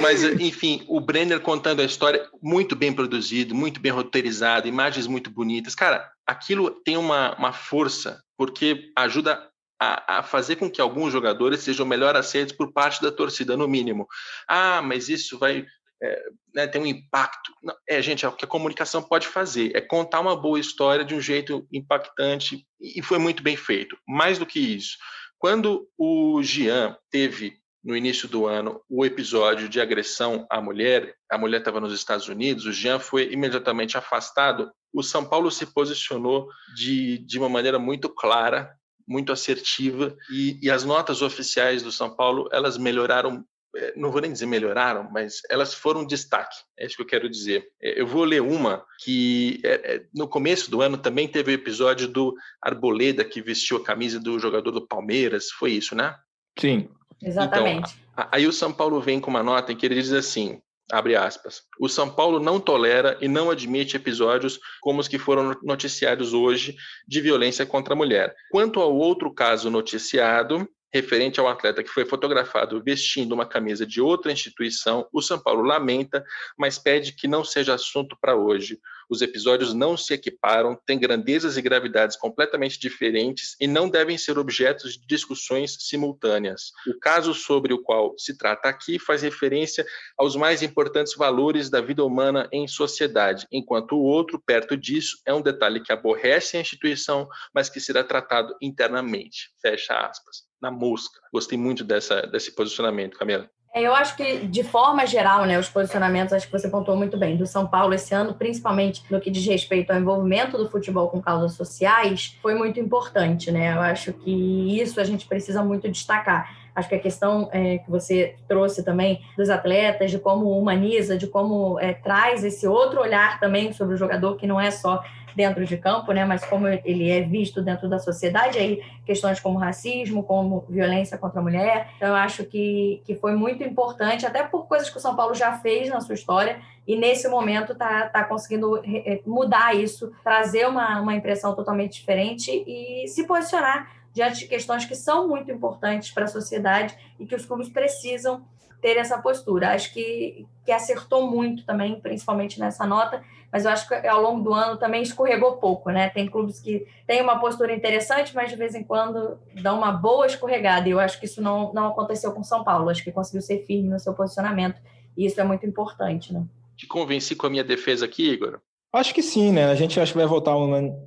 [0.00, 5.30] Mas, enfim, o Brenner contando a história muito bem produzido, muito bem roteirizado, imagens muito
[5.30, 9.48] bonitas Cara, aquilo tem uma, uma força, porque ajuda
[9.80, 13.68] a, a, fazer com que alguns jogadores sejam melhor aceitos por parte da torcida, no
[13.68, 14.06] mínimo.
[14.48, 15.66] Ah, mas isso vai
[16.02, 16.22] é,
[16.54, 17.52] né, ter um impacto.
[17.62, 21.04] Não, é, gente, é o que a comunicação pode fazer, é contar uma boa história
[21.04, 23.96] de um jeito impactante, e foi muito bem feito.
[24.06, 24.96] Mais do que isso,
[25.38, 31.38] quando o Jean teve no início do ano o episódio de agressão à mulher, a
[31.38, 34.70] mulher estava nos Estados Unidos, o Jean foi imediatamente afastado.
[34.92, 38.74] O São Paulo se posicionou de, de uma maneira muito clara,
[39.06, 43.44] muito assertiva, e, e as notas oficiais do São Paulo elas melhoraram
[43.76, 46.56] é, não vou nem dizer melhoraram, mas elas foram destaque.
[46.78, 47.68] É isso que eu quero dizer.
[47.80, 52.08] É, eu vou ler uma que é, no começo do ano também teve o episódio
[52.08, 55.50] do Arboleda que vestiu a camisa do jogador do Palmeiras.
[55.50, 56.14] Foi isso, né?
[56.58, 56.88] Sim.
[57.22, 57.94] Exatamente.
[58.12, 61.16] Então, aí o São Paulo vem com uma nota em que ele diz assim: abre
[61.16, 61.62] aspas.
[61.78, 66.76] O São Paulo não tolera e não admite episódios como os que foram noticiados hoje
[67.06, 68.34] de violência contra a mulher.
[68.50, 74.00] Quanto ao outro caso noticiado, referente ao atleta que foi fotografado vestindo uma camisa de
[74.00, 76.24] outra instituição, o São Paulo lamenta,
[76.56, 78.80] mas pede que não seja assunto para hoje.
[79.08, 84.38] Os episódios não se equiparam, têm grandezas e gravidades completamente diferentes e não devem ser
[84.38, 86.72] objetos de discussões simultâneas.
[86.86, 91.80] O caso sobre o qual se trata aqui faz referência aos mais importantes valores da
[91.80, 96.60] vida humana em sociedade, enquanto o outro, perto disso, é um detalhe que aborrece a
[96.60, 99.50] instituição, mas que será tratado internamente.
[99.60, 101.18] Fecha aspas na mosca.
[101.32, 103.48] Gostei muito dessa, desse posicionamento, Camila.
[103.74, 107.18] É, eu acho que, de forma geral, né, os posicionamentos, acho que você pontuou muito
[107.18, 111.08] bem, do São Paulo esse ano, principalmente no que diz respeito ao envolvimento do futebol
[111.08, 113.50] com causas sociais, foi muito importante.
[113.50, 113.74] Né?
[113.74, 116.50] Eu acho que isso a gente precisa muito destacar.
[116.78, 121.26] Acho que a questão é, que você trouxe também dos atletas, de como humaniza, de
[121.26, 125.02] como é, traz esse outro olhar também sobre o jogador, que não é só
[125.34, 129.58] dentro de campo, né, mas como ele é visto dentro da sociedade, aí questões como
[129.58, 131.90] racismo, como violência contra a mulher.
[131.96, 135.34] Então, eu acho que, que foi muito importante, até por coisas que o São Paulo
[135.34, 140.66] já fez na sua história, e nesse momento está tá conseguindo eh, mudar isso, trazer
[140.66, 146.10] uma, uma impressão totalmente diferente e se posicionar diante de questões que são muito importantes
[146.10, 148.44] para a sociedade e que os clubes precisam
[148.80, 149.74] ter essa postura.
[149.74, 154.42] Acho que, que acertou muito também, principalmente nessa nota, mas eu acho que ao longo
[154.42, 156.10] do ano também escorregou pouco, né?
[156.10, 160.26] Tem clubes que têm uma postura interessante, mas de vez em quando dão uma boa
[160.26, 163.42] escorregada, e eu acho que isso não, não aconteceu com São Paulo, acho que conseguiu
[163.42, 164.80] ser firme no seu posicionamento,
[165.16, 166.44] e isso é muito importante, né?
[166.76, 168.60] Te convenci com a minha defesa aqui, Igor?
[168.92, 169.64] Acho que sim, né?
[169.64, 170.54] A gente acho que vai votar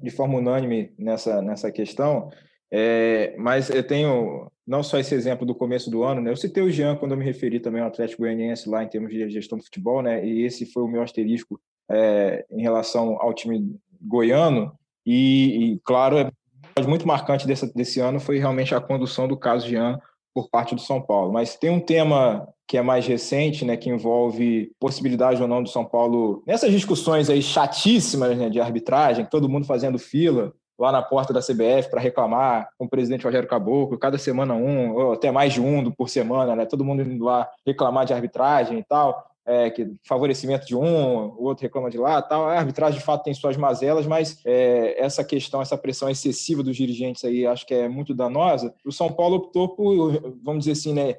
[0.01, 2.29] de forma unânime nessa, nessa questão.
[2.73, 6.31] É, mas eu tenho não só esse exemplo do começo do ano, né?
[6.31, 9.11] Eu citei o Jean quando eu me referi também ao Atlético Goianiense lá em termos
[9.11, 10.25] de gestão do futebol, né?
[10.25, 14.71] E esse foi o meu asterisco é, em relação ao time goiano.
[15.05, 16.31] E, e claro,
[16.75, 19.99] é muito marcante desse, ano foi realmente a condução do caso Jean
[20.33, 21.33] por parte do São Paulo.
[21.33, 25.67] Mas tem um tema que é mais recente, né, que envolve possibilidade ou não do
[25.67, 31.01] São Paulo nessas discussões aí chatíssimas né, de arbitragem, todo mundo fazendo fila lá na
[31.03, 35.29] porta da CBF para reclamar com o presidente Rogério Caboclo, cada semana um, ou até
[35.29, 36.65] mais de um por semana, né?
[36.65, 39.27] Todo mundo indo lá reclamar de arbitragem e tal.
[39.43, 42.45] É, que favorecimento de um, o outro reclama de lá, tal.
[42.45, 46.77] A arbitragem de fato tem suas mazelas, mas é, essa questão, essa pressão excessiva dos
[46.77, 48.73] dirigentes aí, acho que é muito danosa.
[48.85, 50.13] O São Paulo optou por,
[50.43, 51.15] vamos dizer assim, né,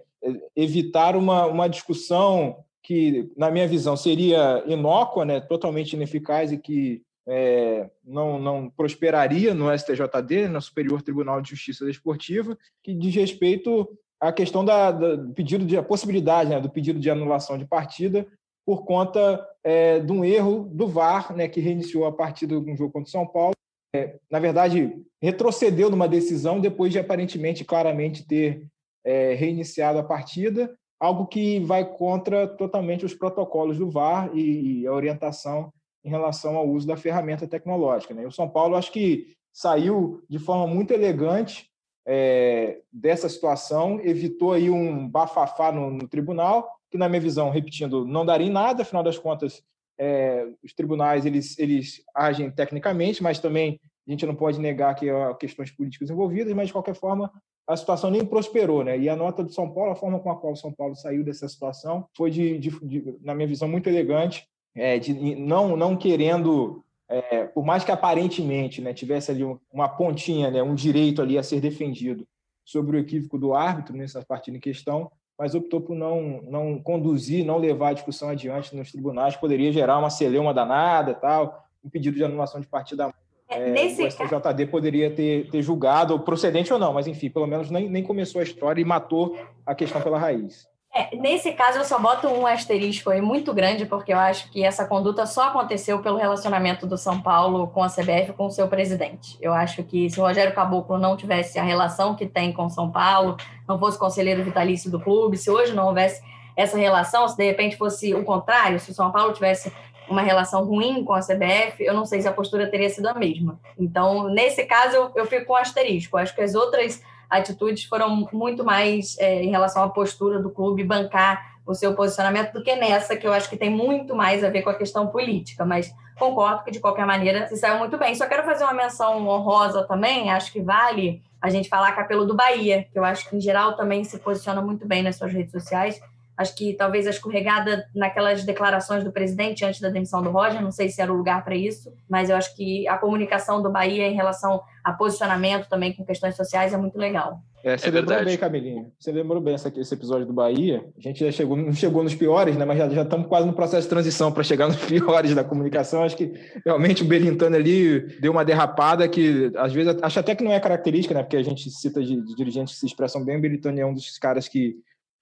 [0.55, 7.03] evitar uma, uma discussão que, na minha visão, seria inócua, né, totalmente ineficaz e que
[7.27, 13.89] é, não, não prosperaria no STJD, no Superior Tribunal de Justiça Desportiva, que diz respeito
[14.21, 17.65] à questão da, da do pedido de a possibilidade né, do pedido de anulação de
[17.65, 18.27] partida
[18.65, 22.93] por conta é, de um erro do VAR, né, que reiniciou a partida no jogo
[22.93, 23.55] contra o São Paulo.
[23.95, 28.67] É, na verdade, retrocedeu numa decisão depois de aparentemente claramente ter
[29.05, 34.87] é, reiniciado a partida, algo que vai contra totalmente os protocolos do VAR e, e
[34.87, 35.73] a orientação
[36.05, 38.13] em relação ao uso da ferramenta tecnológica.
[38.15, 38.23] Né?
[38.23, 41.71] E o São Paulo, acho que saiu de forma muito elegante
[42.07, 48.05] é, dessa situação, evitou aí um bafafá no, no, tribunal, que na minha visão, repetindo,
[48.05, 49.63] não daria em nada, afinal das contas,
[49.99, 55.09] é, os tribunais eles, eles agem tecnicamente, mas também a gente não pode negar que
[55.09, 57.31] há questões políticas envolvidas, mas de qualquer forma
[57.69, 58.99] a situação nem prosperou, né?
[58.99, 61.23] E a nota do São Paulo, a forma com a qual o São Paulo saiu
[61.23, 65.97] dessa situação, foi de, de, de na minha visão muito elegante, é, de não não
[65.97, 71.39] querendo, é, por mais que aparentemente, né, tivesse ali uma pontinha, né, um direito ali
[71.39, 72.27] a ser defendido
[72.65, 77.45] sobre o equívoco do árbitro nessa partida em questão, mas optou por não não conduzir,
[77.45, 82.17] não levar a discussão adiante nos tribunais, poderia gerar uma celeuma danada, tal, um pedido
[82.17, 83.13] de anulação de partida
[83.49, 84.03] é, Nesse...
[84.03, 88.03] O STJD poderia ter, ter julgado, procedente ou não, mas enfim, pelo menos nem, nem
[88.03, 90.67] começou a história e matou a questão pela raiz.
[90.95, 94.63] É, nesse caso, eu só boto um asterisco aí muito grande, porque eu acho que
[94.63, 98.69] essa conduta só aconteceu pelo relacionamento do São Paulo com a CBF com o seu
[98.69, 99.39] presidente.
[99.41, 102.91] Eu acho que se o Rogério Caboclo não tivesse a relação que tem com São
[102.91, 106.23] Paulo, não fosse conselheiro vitalício do clube, se hoje não houvesse
[106.55, 109.73] essa relação, se de repente fosse o contrário, se o São Paulo tivesse
[110.07, 113.15] uma relação ruim com a CBF, eu não sei se a postura teria sido a
[113.15, 113.59] mesma.
[113.79, 116.19] Então, nesse caso, eu, eu fico com asterisco.
[116.19, 117.03] Acho que as outras
[117.33, 122.53] atitudes foram muito mais é, em relação à postura do clube bancar o seu posicionamento
[122.53, 125.07] do que nessa, que eu acho que tem muito mais a ver com a questão
[125.07, 128.15] política, mas concordo que de qualquer maneira se saiu muito bem.
[128.15, 132.35] Só quero fazer uma menção honrosa também, acho que vale a gente falar Capelo do
[132.35, 135.53] Bahia, que eu acho que em geral também se posiciona muito bem nas suas redes
[135.53, 136.01] sociais.
[136.37, 140.73] Acho que talvez a escorregada naquelas declarações do presidente antes da demissão do Roger, não
[140.73, 144.09] sei se era o lugar para isso, mas eu acho que a comunicação do Bahia
[144.09, 147.41] em relação a posicionamento também com questões sociais é muito legal.
[147.65, 148.25] É, você é lembrou verdade.
[148.25, 148.87] bem, Camilinha.
[148.99, 150.85] Você lembrou bem esse, esse episódio do Bahia.
[150.99, 152.65] A gente já chegou, não chegou nos piores, né?
[152.65, 156.03] Mas já, já estamos quase no processo de transição para chegar nos piores da comunicação.
[156.03, 156.33] Acho que
[156.65, 160.59] realmente o Belintano ali deu uma derrapada que, às vezes, acho até que não é
[160.59, 161.23] característica, né?
[161.23, 163.37] Porque a gente cita de, de dirigentes que se expressam bem.
[163.37, 164.75] O Belintano é um dos caras que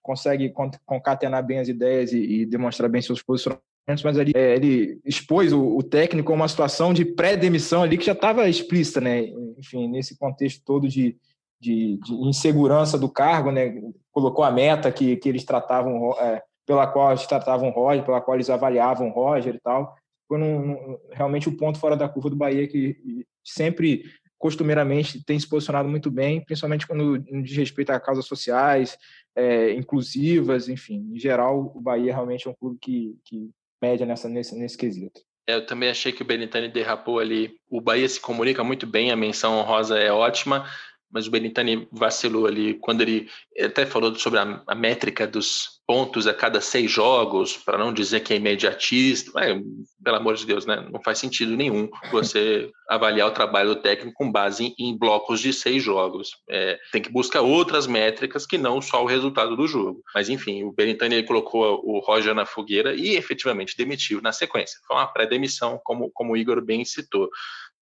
[0.03, 0.53] consegue
[0.87, 5.53] concatenar bem as ideias e, e demonstrar bem seus posicionamentos, mas ali é, ele expôs
[5.53, 9.23] o, o, técnico a uma situação de pré-demissão ali que já estava explícita, né?
[9.59, 11.17] Enfim, nesse contexto todo de,
[11.61, 13.75] de, de, insegurança do cargo, né?
[14.11, 18.21] Colocou a meta que, que eles tratavam, é, pela qual eles tratavam o Roger, pela
[18.21, 19.97] qual eles avaliavam o Roger e tal.
[20.29, 24.05] Foi num, num, realmente o um ponto fora da curva do Bahia que sempre
[24.41, 28.97] costumeiramente tem se posicionado muito bem, principalmente quando diz respeito a causas sociais,
[29.37, 31.11] é, inclusivas, enfim.
[31.13, 33.51] Em geral, o Bahia realmente é um clube que, que
[33.81, 35.21] média nessa, nesse, nesse quesito.
[35.47, 37.53] É, eu também achei que o Benitani derrapou ali.
[37.69, 40.67] O Bahia se comunica muito bem, a menção honrosa é ótima,
[41.11, 46.27] mas o Benitani vacilou ali quando ele, até falou sobre a, a, métrica dos pontos
[46.27, 49.33] a cada seis jogos, para não dizer que é imediatista.
[49.41, 49.61] É,
[50.03, 50.87] pelo amor de Deus, né?
[50.91, 55.41] Não faz sentido nenhum você avaliar o trabalho do técnico com base em, em blocos
[55.41, 56.31] de seis jogos.
[56.49, 60.03] É, tem que buscar outras métricas que não só o resultado do jogo.
[60.15, 64.79] Mas enfim, o Benitani colocou o Roger na fogueira e efetivamente demitiu na sequência.
[64.87, 67.29] Foi uma pré-demissão, como, como o Igor bem citou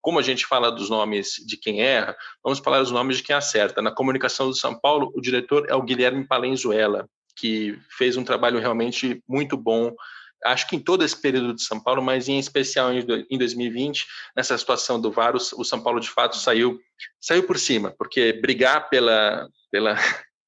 [0.01, 3.35] como a gente fala dos nomes de quem erra, vamos falar dos nomes de quem
[3.35, 3.81] acerta.
[3.81, 8.59] Na comunicação do São Paulo, o diretor é o Guilherme Palenzuela, que fez um trabalho
[8.59, 9.93] realmente muito bom,
[10.45, 14.57] acho que em todo esse período de São Paulo, mas em especial em 2020, nessa
[14.57, 16.79] situação do VAR, o São Paulo de fato saiu,
[17.19, 19.97] saiu por cima, porque brigar pela, pela,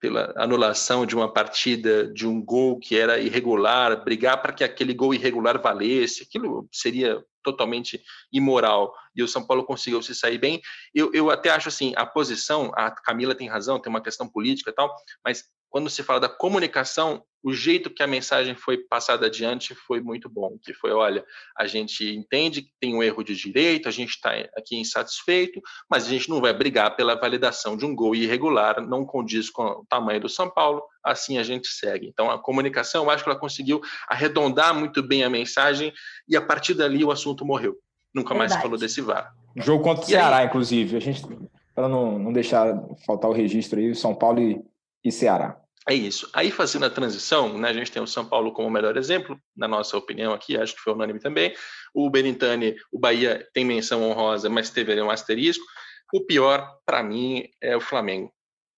[0.02, 4.96] pela anulação de uma partida, de um gol que era irregular, brigar para que aquele
[4.96, 8.02] gol irregular valesse, aquilo seria totalmente
[8.34, 10.60] imoral e o São Paulo conseguiu se sair bem.
[10.94, 14.72] Eu, eu até acho assim, a posição, a Camila tem razão, tem uma questão política
[14.72, 14.92] e tal,
[15.24, 20.02] mas quando se fala da comunicação, o jeito que a mensagem foi passada adiante foi
[20.02, 21.26] muito bom, que foi, olha,
[21.58, 26.06] a gente entende que tem um erro de direito, a gente está aqui insatisfeito, mas
[26.06, 29.86] a gente não vai brigar pela validação de um gol irregular, não condiz com o
[29.90, 32.06] tamanho do São Paulo, assim a gente segue.
[32.06, 35.94] Então, a comunicação, eu acho que ela conseguiu arredondar muito bem a mensagem
[36.28, 37.78] e a partir dali o assunto morreu.
[38.14, 39.34] Nunca mais se falou desse VAR.
[39.56, 40.48] Jogo contra o Ceará, aí...
[40.48, 40.98] inclusive.
[40.98, 41.26] A gente,
[41.74, 44.62] para não, não deixar faltar o registro aí, São Paulo e,
[45.04, 45.62] e Ceará.
[45.90, 46.30] É isso.
[46.34, 49.40] Aí, fazendo a transição, né, a gente tem o São Paulo como o melhor exemplo,
[49.56, 51.56] na nossa opinião aqui, acho que foi unânime também.
[51.94, 55.66] O Benintani, o Bahia tem menção honrosa, mas teve ali um asterisco.
[56.14, 58.32] O pior, para mim, é o Flamengo,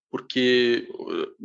[0.09, 0.87] porque,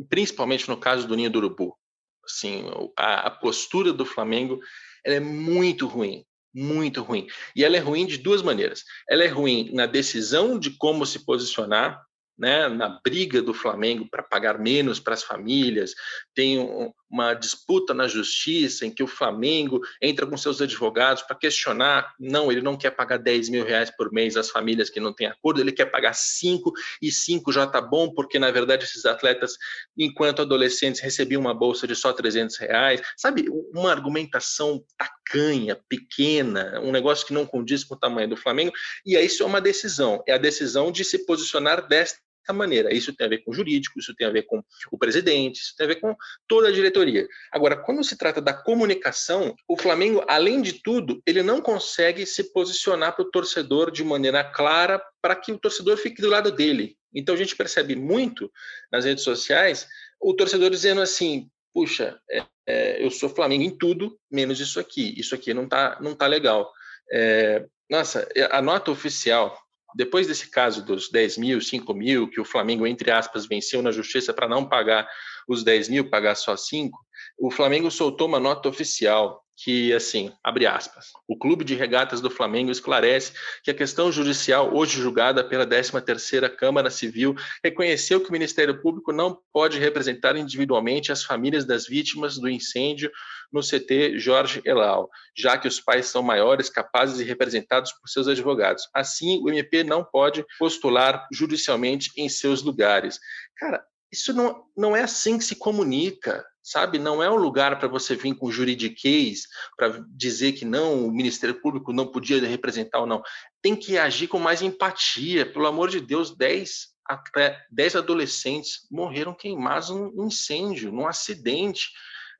[0.09, 1.75] principalmente no caso do Ninho do Urubu,
[2.23, 2.63] assim,
[2.95, 4.61] a, a postura do Flamengo
[5.03, 7.27] é muito ruim, muito ruim.
[7.55, 8.83] E ela é ruim de duas maneiras.
[9.09, 12.01] Ela é ruim na decisão de como se posicionar
[12.39, 15.93] né, na briga do Flamengo para pagar menos para as famílias,
[16.33, 21.35] tem um, uma disputa na justiça em que o Flamengo entra com seus advogados para
[21.35, 25.11] questionar, não, ele não quer pagar 10 mil reais por mês às famílias que não
[25.11, 26.71] têm acordo, ele quer pagar 5
[27.01, 29.57] e 5 já está bom, porque na verdade esses atletas,
[29.97, 36.91] enquanto adolescentes, recebiam uma bolsa de só 300 reais, sabe, uma argumentação tacanha, pequena, um
[36.91, 38.71] negócio que não condiz com o tamanho do Flamengo,
[39.05, 42.93] e aí isso é uma decisão, é a decisão de se posicionar desta maneira.
[42.93, 45.75] Isso tem a ver com o jurídico, isso tem a ver com o presidente, isso
[45.77, 46.15] tem a ver com
[46.47, 47.27] toda a diretoria.
[47.51, 52.51] Agora, quando se trata da comunicação, o Flamengo, além de tudo, ele não consegue se
[52.51, 56.95] posicionar para o torcedor de maneira clara para que o torcedor fique do lado dele.
[57.13, 58.51] Então a gente percebe muito
[58.91, 59.87] nas redes sociais
[60.19, 65.13] o torcedor dizendo assim: puxa, é, é, eu sou Flamengo em tudo, menos isso aqui.
[65.17, 66.71] Isso aqui não tá, não tá legal.
[67.11, 69.57] É, nossa, a nota oficial
[69.95, 73.91] depois desse caso dos 10 mil, 5 mil, que o Flamengo, entre aspas, venceu na
[73.91, 75.07] justiça para não pagar
[75.47, 76.97] os 10 mil, pagar só 5,
[77.39, 82.29] o Flamengo soltou uma nota oficial que, assim, abre aspas, o Clube de Regatas do
[82.29, 83.33] Flamengo esclarece
[83.63, 89.11] que a questão judicial, hoje julgada pela 13ª Câmara Civil, reconheceu que o Ministério Público
[89.11, 93.11] não pode representar individualmente as famílias das vítimas do incêndio
[93.51, 98.27] no CT Jorge Elal, já que os pais são maiores, capazes e representados por seus
[98.27, 98.87] advogados.
[98.93, 103.19] Assim, o MP não pode postular judicialmente em seus lugares.
[103.57, 106.99] Cara, isso não, não é assim que se comunica sabe?
[106.99, 111.59] Não é um lugar para você vir com juridiquês para dizer que não, o Ministério
[111.59, 113.23] Público não podia representar ou não.
[113.61, 115.51] Tem que agir com mais empatia.
[115.51, 121.89] Pelo amor de Deus, 10 até 10 adolescentes morreram queimados num incêndio, num acidente.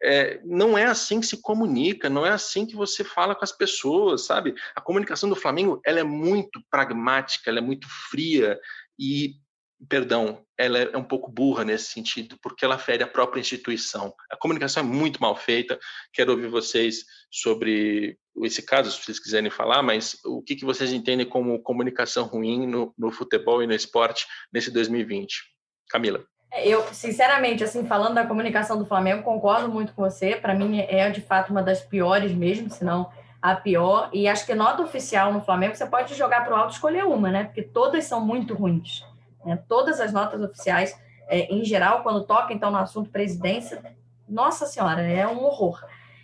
[0.01, 3.51] É, não é assim que se comunica, não é assim que você fala com as
[3.51, 4.53] pessoas, sabe?
[4.75, 8.59] A comunicação do Flamengo ela é muito pragmática, ela é muito fria
[8.97, 9.33] e
[9.87, 14.13] perdão, ela é um pouco burra nesse sentido, porque ela fere a própria instituição.
[14.29, 15.79] A comunicação é muito mal feita.
[16.13, 20.91] Quero ouvir vocês sobre esse caso, se vocês quiserem falar, mas o que, que vocês
[20.91, 25.43] entendem como comunicação ruim no, no futebol e no esporte nesse 2020?
[25.89, 26.23] Camila.
[26.51, 30.35] É, eu, sinceramente, assim, falando da comunicação do Flamengo, concordo muito com você.
[30.35, 33.09] Para mim, é de fato uma das piores mesmo, se não
[33.41, 34.09] a pior.
[34.11, 37.05] E acho que nota oficial no Flamengo, você pode jogar para o alto e escolher
[37.05, 37.43] uma, né?
[37.45, 39.03] Porque todas são muito ruins.
[39.45, 39.61] Né?
[39.67, 43.95] Todas as notas oficiais, é, em geral, quando toca então no assunto presidência,
[44.27, 45.83] nossa senhora, é um horror.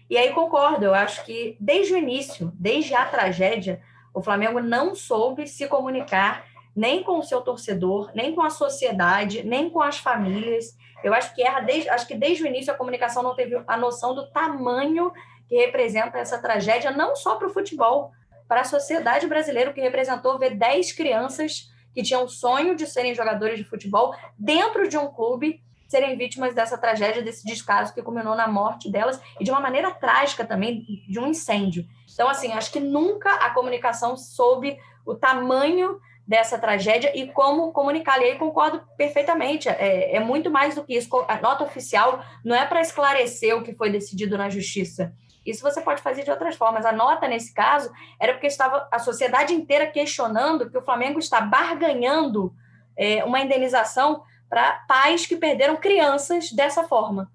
[0.10, 3.82] E aí concordo, eu acho que desde o início, desde a tragédia,
[4.14, 6.46] o Flamengo não soube se comunicar
[6.76, 10.78] nem com o seu torcedor, nem com a sociedade, nem com as famílias.
[11.04, 13.78] Eu acho que erra desde, acho que desde o início a comunicação não teve a
[13.78, 15.12] noção do tamanho
[15.48, 18.12] que representa essa tragédia, não só para o futebol,
[18.48, 23.16] para a sociedade brasileira, que representou ver 10 crianças que tinham o sonho de serem
[23.16, 28.36] jogadores de futebol dentro de um clube serem vítimas dessa tragédia, desse descaso que culminou
[28.36, 31.86] na morte delas e de uma maneira trágica também, de um incêndio.
[32.12, 38.20] Então, assim, acho que nunca a comunicação soube o tamanho dessa tragédia e como comunicar.
[38.20, 41.10] E aí concordo perfeitamente, é, é muito mais do que isso.
[41.28, 45.14] A nota oficial não é para esclarecer o que foi decidido na justiça,
[45.46, 46.86] isso você pode fazer de outras formas.
[46.86, 51.40] A nota, nesse caso, era porque estava a sociedade inteira questionando que o Flamengo está
[51.42, 52.54] barganhando
[52.98, 57.32] é, uma indenização para pais que perderam crianças dessa forma.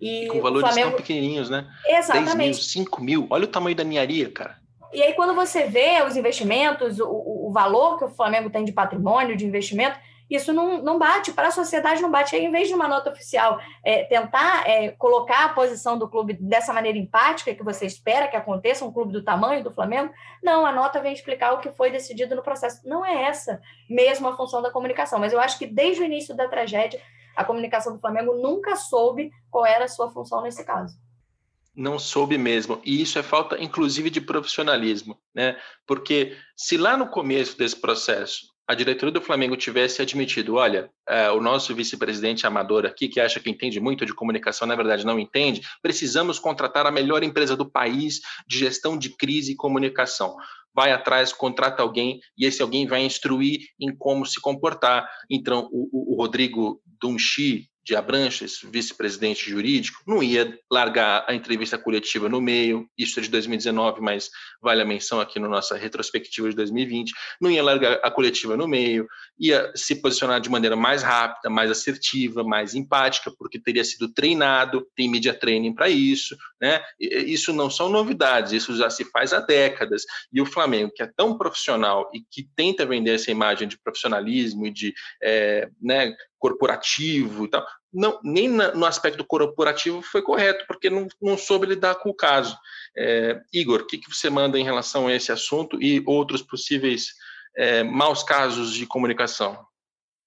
[0.00, 0.90] E, com valores Flamengo...
[0.90, 1.66] tão pequenininhos, né?
[1.86, 2.36] Exatamente.
[2.36, 3.26] 10 mil, 5 mil.
[3.30, 4.56] Olha o tamanho da ninharia, cara.
[4.92, 8.72] E aí, quando você vê os investimentos, o, o valor que o Flamengo tem de
[8.72, 9.98] patrimônio, de investimento,
[10.30, 12.36] isso não, não bate, para a sociedade não bate.
[12.36, 16.34] Aí, em vez de uma nota oficial é, tentar é, colocar a posição do clube
[16.34, 20.12] dessa maneira empática que você espera que aconteça, um clube do tamanho do Flamengo,
[20.42, 22.86] não, a nota vem explicar o que foi decidido no processo.
[22.86, 26.36] Não é essa mesmo a função da comunicação, mas eu acho que desde o início
[26.36, 27.00] da tragédia,
[27.34, 30.96] a comunicação do Flamengo nunca soube qual era a sua função nesse caso
[31.78, 32.80] não soube mesmo.
[32.84, 35.56] E isso é falta, inclusive, de profissionalismo, né?
[35.86, 41.30] Porque se lá no começo desse processo a diretoria do Flamengo tivesse admitido, olha, é,
[41.30, 45.18] o nosso vice-presidente amador aqui, que acha que entende muito de comunicação, na verdade não
[45.18, 50.36] entende, precisamos contratar a melhor empresa do país de gestão de crise e comunicação.
[50.74, 55.08] Vai atrás, contrata alguém e esse alguém vai instruir em como se comportar.
[55.30, 62.28] Então, o, o Rodrigo Dunchi, de Abranches, vice-presidente jurídico, não ia largar a entrevista coletiva
[62.28, 64.28] no meio, isso é de 2019, mas
[64.60, 68.68] vale a menção aqui na nossa retrospectiva de 2020, não ia largar a coletiva no
[68.68, 69.08] meio,
[69.40, 74.86] ia se posicionar de maneira mais rápida, mais assertiva, mais empática, porque teria sido treinado,
[74.94, 76.82] tem media training para isso, né?
[77.00, 80.02] Isso não são novidades, isso já se faz há décadas.
[80.30, 84.66] E o Flamengo, que é tão profissional e que tenta vender essa imagem de profissionalismo
[84.66, 90.64] e de é, né, corporativo e tal, não, nem na, no aspecto corporativo foi correto,
[90.66, 92.56] porque não, não soube lidar com o caso.
[92.96, 97.08] É, Igor, o que, que você manda em relação a esse assunto e outros possíveis
[97.56, 99.58] é, maus casos de comunicação?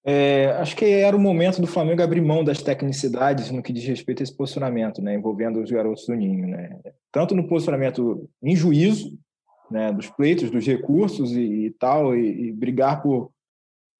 [0.04, 3.84] É, acho que era o momento do Flamengo abrir mão das tecnicidades no que diz
[3.84, 6.80] respeito a esse posicionamento, né, envolvendo os garotos do Ninho, né,
[7.12, 9.16] tanto no posicionamento em juízo,
[9.70, 13.30] né, dos pleitos, dos recursos e, e tal, e, e, brigar por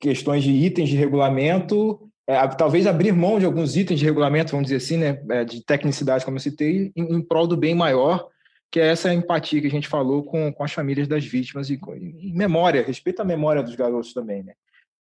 [0.03, 4.67] questões de itens de regulamento, é, talvez abrir mão de alguns itens de regulamento, vamos
[4.67, 8.29] dizer assim, né, é, de tecnicidade, como eu citei, em, em prol do bem maior,
[8.69, 11.79] que é essa empatia que a gente falou com, com as famílias das vítimas e
[11.97, 14.55] em memória, respeito à memória dos garotos também, né.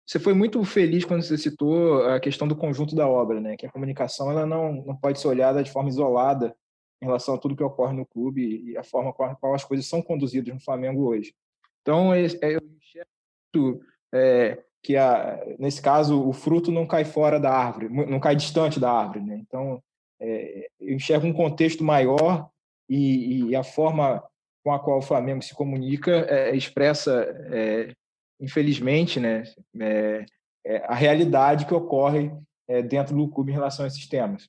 [0.05, 3.55] Você foi muito feliz quando você citou a questão do conjunto da obra, né?
[3.55, 6.55] Que a comunicação ela não, não pode ser olhada de forma isolada
[6.99, 9.63] em relação a tudo que ocorre no clube e a forma com a qual as
[9.63, 11.35] coisas são conduzidas no Flamengo hoje.
[11.83, 17.51] Então, é, eu enxergo é, que, a, nesse caso, o fruto não cai fora da
[17.51, 19.21] árvore, não cai distante da árvore.
[19.21, 19.37] Né?
[19.41, 19.81] Então,
[20.19, 22.49] é, eu enxergo um contexto maior
[22.87, 24.23] e, e, a forma
[24.63, 27.93] com a qual o Flamengo se comunica é, expressa é,
[28.39, 29.43] infelizmente, né,
[29.79, 30.25] é,
[30.65, 32.31] é a realidade que ocorre
[32.67, 34.47] é, dentro do clube em relação a esses temas.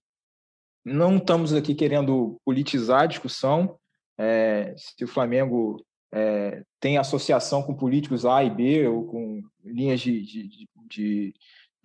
[0.84, 3.76] Não estamos aqui querendo politizar a discussão,
[4.18, 10.00] é, se o Flamengo é, tem associação com políticos A e B, ou com linhas
[10.00, 11.34] de, de, de,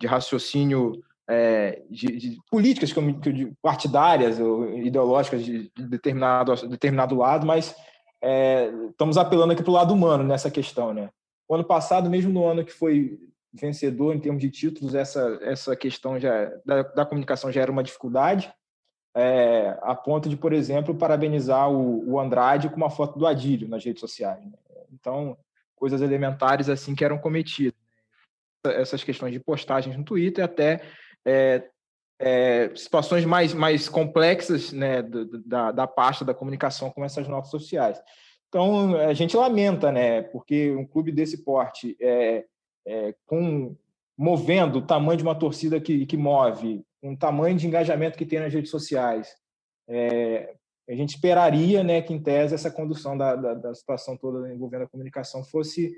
[0.00, 7.74] de raciocínio é, de, de, políticas de partidárias ou ideológicas de, determinado, determinado lado, mas
[8.22, 10.94] é, estamos apelando aqui para o lado humano nessa questão.
[10.94, 11.10] Né?
[11.48, 13.18] O ano passado, mesmo no ano que foi
[13.52, 17.82] vencedor em termos de títulos, essa, essa questão já da, da comunicação já era uma
[17.82, 18.52] dificuldade,
[19.16, 23.66] é, a ponto de, por exemplo, parabenizar o, o, Andrade com uma foto do Adílio
[23.66, 24.44] nas redes sociais.
[24.44, 24.52] Né?
[24.92, 25.38] Então,
[25.74, 27.80] coisas elementares assim que eram cometidas.
[28.62, 30.82] Essas questões de postagens no Twitter, até
[31.24, 31.64] é,
[32.18, 37.98] é, situações mais, mais complexas né, da, da pasta da comunicação, como essas notas sociais.
[38.48, 40.22] Então, a gente lamenta, né?
[40.22, 42.44] Porque um clube desse porte, é,
[42.86, 43.74] é, com
[44.16, 48.40] movendo o tamanho de uma torcida que, que move, um tamanho de engajamento que tem
[48.40, 49.28] nas redes sociais,
[49.88, 50.54] é,
[50.88, 54.82] a gente esperaria, né, que em tese essa condução da, da, da situação toda envolvendo
[54.82, 55.92] a comunicação fosse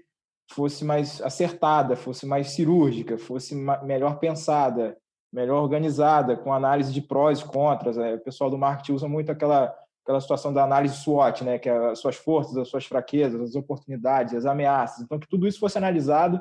[0.50, 4.96] fosse mais acertada, fosse mais cirúrgica, fosse melhor pensada,
[5.30, 7.98] melhor organizada, com análise de prós e contras.
[7.98, 11.68] É, o pessoal do marketing usa muito aquela aquela situação da análise SWOT, né, que
[11.68, 15.04] é as suas forças, as suas fraquezas, as oportunidades, as ameaças.
[15.04, 16.40] Então, que tudo isso fosse analisado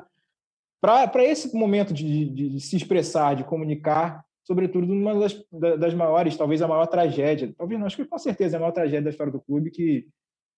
[0.80, 5.44] para esse momento de, de, de, se expressar, de comunicar, sobretudo numa das,
[5.78, 8.72] das maiores, talvez a maior tragédia, talvez não, acho que com certeza é a maior
[8.72, 10.06] tragédia da história do clube, que,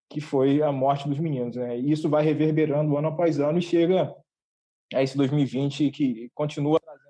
[0.09, 1.55] que foi a morte dos meninos.
[1.55, 1.79] Né?
[1.79, 4.13] E isso vai reverberando ano após ano e chega
[4.93, 7.09] a esse 2020 que continua trazendo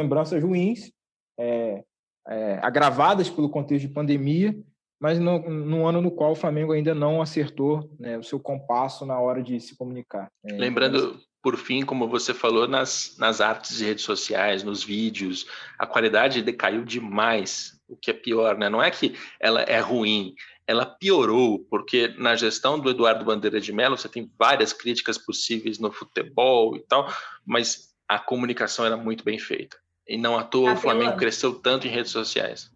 [0.00, 0.92] lembranças ruins,
[1.38, 1.82] é,
[2.28, 4.56] é, agravadas pelo contexto de pandemia,
[5.00, 9.04] mas no, no, ano no qual o Flamengo ainda não acertou né, o seu compasso
[9.04, 10.30] na hora de se comunicar.
[10.42, 10.56] Né.
[10.56, 15.46] Lembrando, por fim, como você falou, nas, nas artes de redes sociais, nos vídeos,
[15.78, 18.68] a qualidade decaiu demais, o que é pior, né?
[18.68, 20.34] Não é que ela é ruim,
[20.66, 25.78] ela piorou, porque na gestão do Eduardo Bandeira de Mello você tem várias críticas possíveis
[25.78, 27.08] no futebol e tal,
[27.46, 29.76] mas a comunicação era muito bem feita.
[30.04, 32.72] E não à toa o Flamengo cresceu tanto em redes sociais.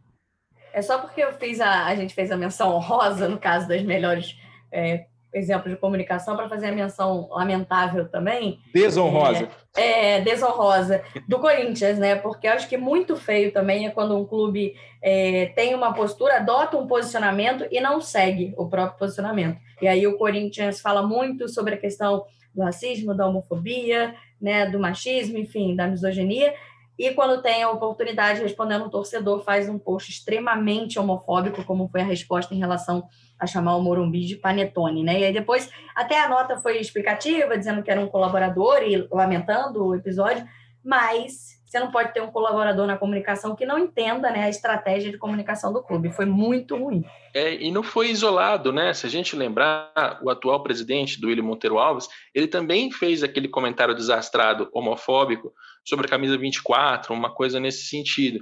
[0.72, 3.82] É só porque eu fiz a, a gente fez a menção honrosa no caso das
[3.82, 4.36] melhores
[4.70, 8.58] é, exemplos de comunicação para fazer a menção lamentável também.
[8.74, 9.48] Desonrosa.
[9.76, 12.16] É, é, desonrosa do Corinthians, né?
[12.16, 16.76] Porque acho que muito feio também é quando um clube é, tem uma postura, adota
[16.76, 19.58] um posicionamento e não segue o próprio posicionamento.
[19.80, 22.24] E aí o Corinthians fala muito sobre a questão
[22.54, 26.54] do racismo, da homofobia, né, do machismo, enfim, da misoginia,
[27.00, 32.02] e quando tem a oportunidade, respondendo um torcedor, faz um post extremamente homofóbico, como foi
[32.02, 35.18] a resposta em relação a chamar o Morumbi de panetone, né?
[35.18, 39.82] E aí depois, até a nota foi explicativa, dizendo que era um colaborador e lamentando
[39.82, 40.46] o episódio,
[40.84, 45.10] mas você não pode ter um colaborador na comunicação que não entenda né, a estratégia
[45.10, 46.10] de comunicação do clube.
[46.10, 47.02] Foi muito ruim.
[47.32, 48.92] É, e não foi isolado, né?
[48.92, 53.48] Se a gente lembrar, o atual presidente do William Monteiro Alves, ele também fez aquele
[53.48, 55.54] comentário desastrado, homofóbico,
[55.84, 58.40] sobre a camisa 24, uma coisa nesse sentido.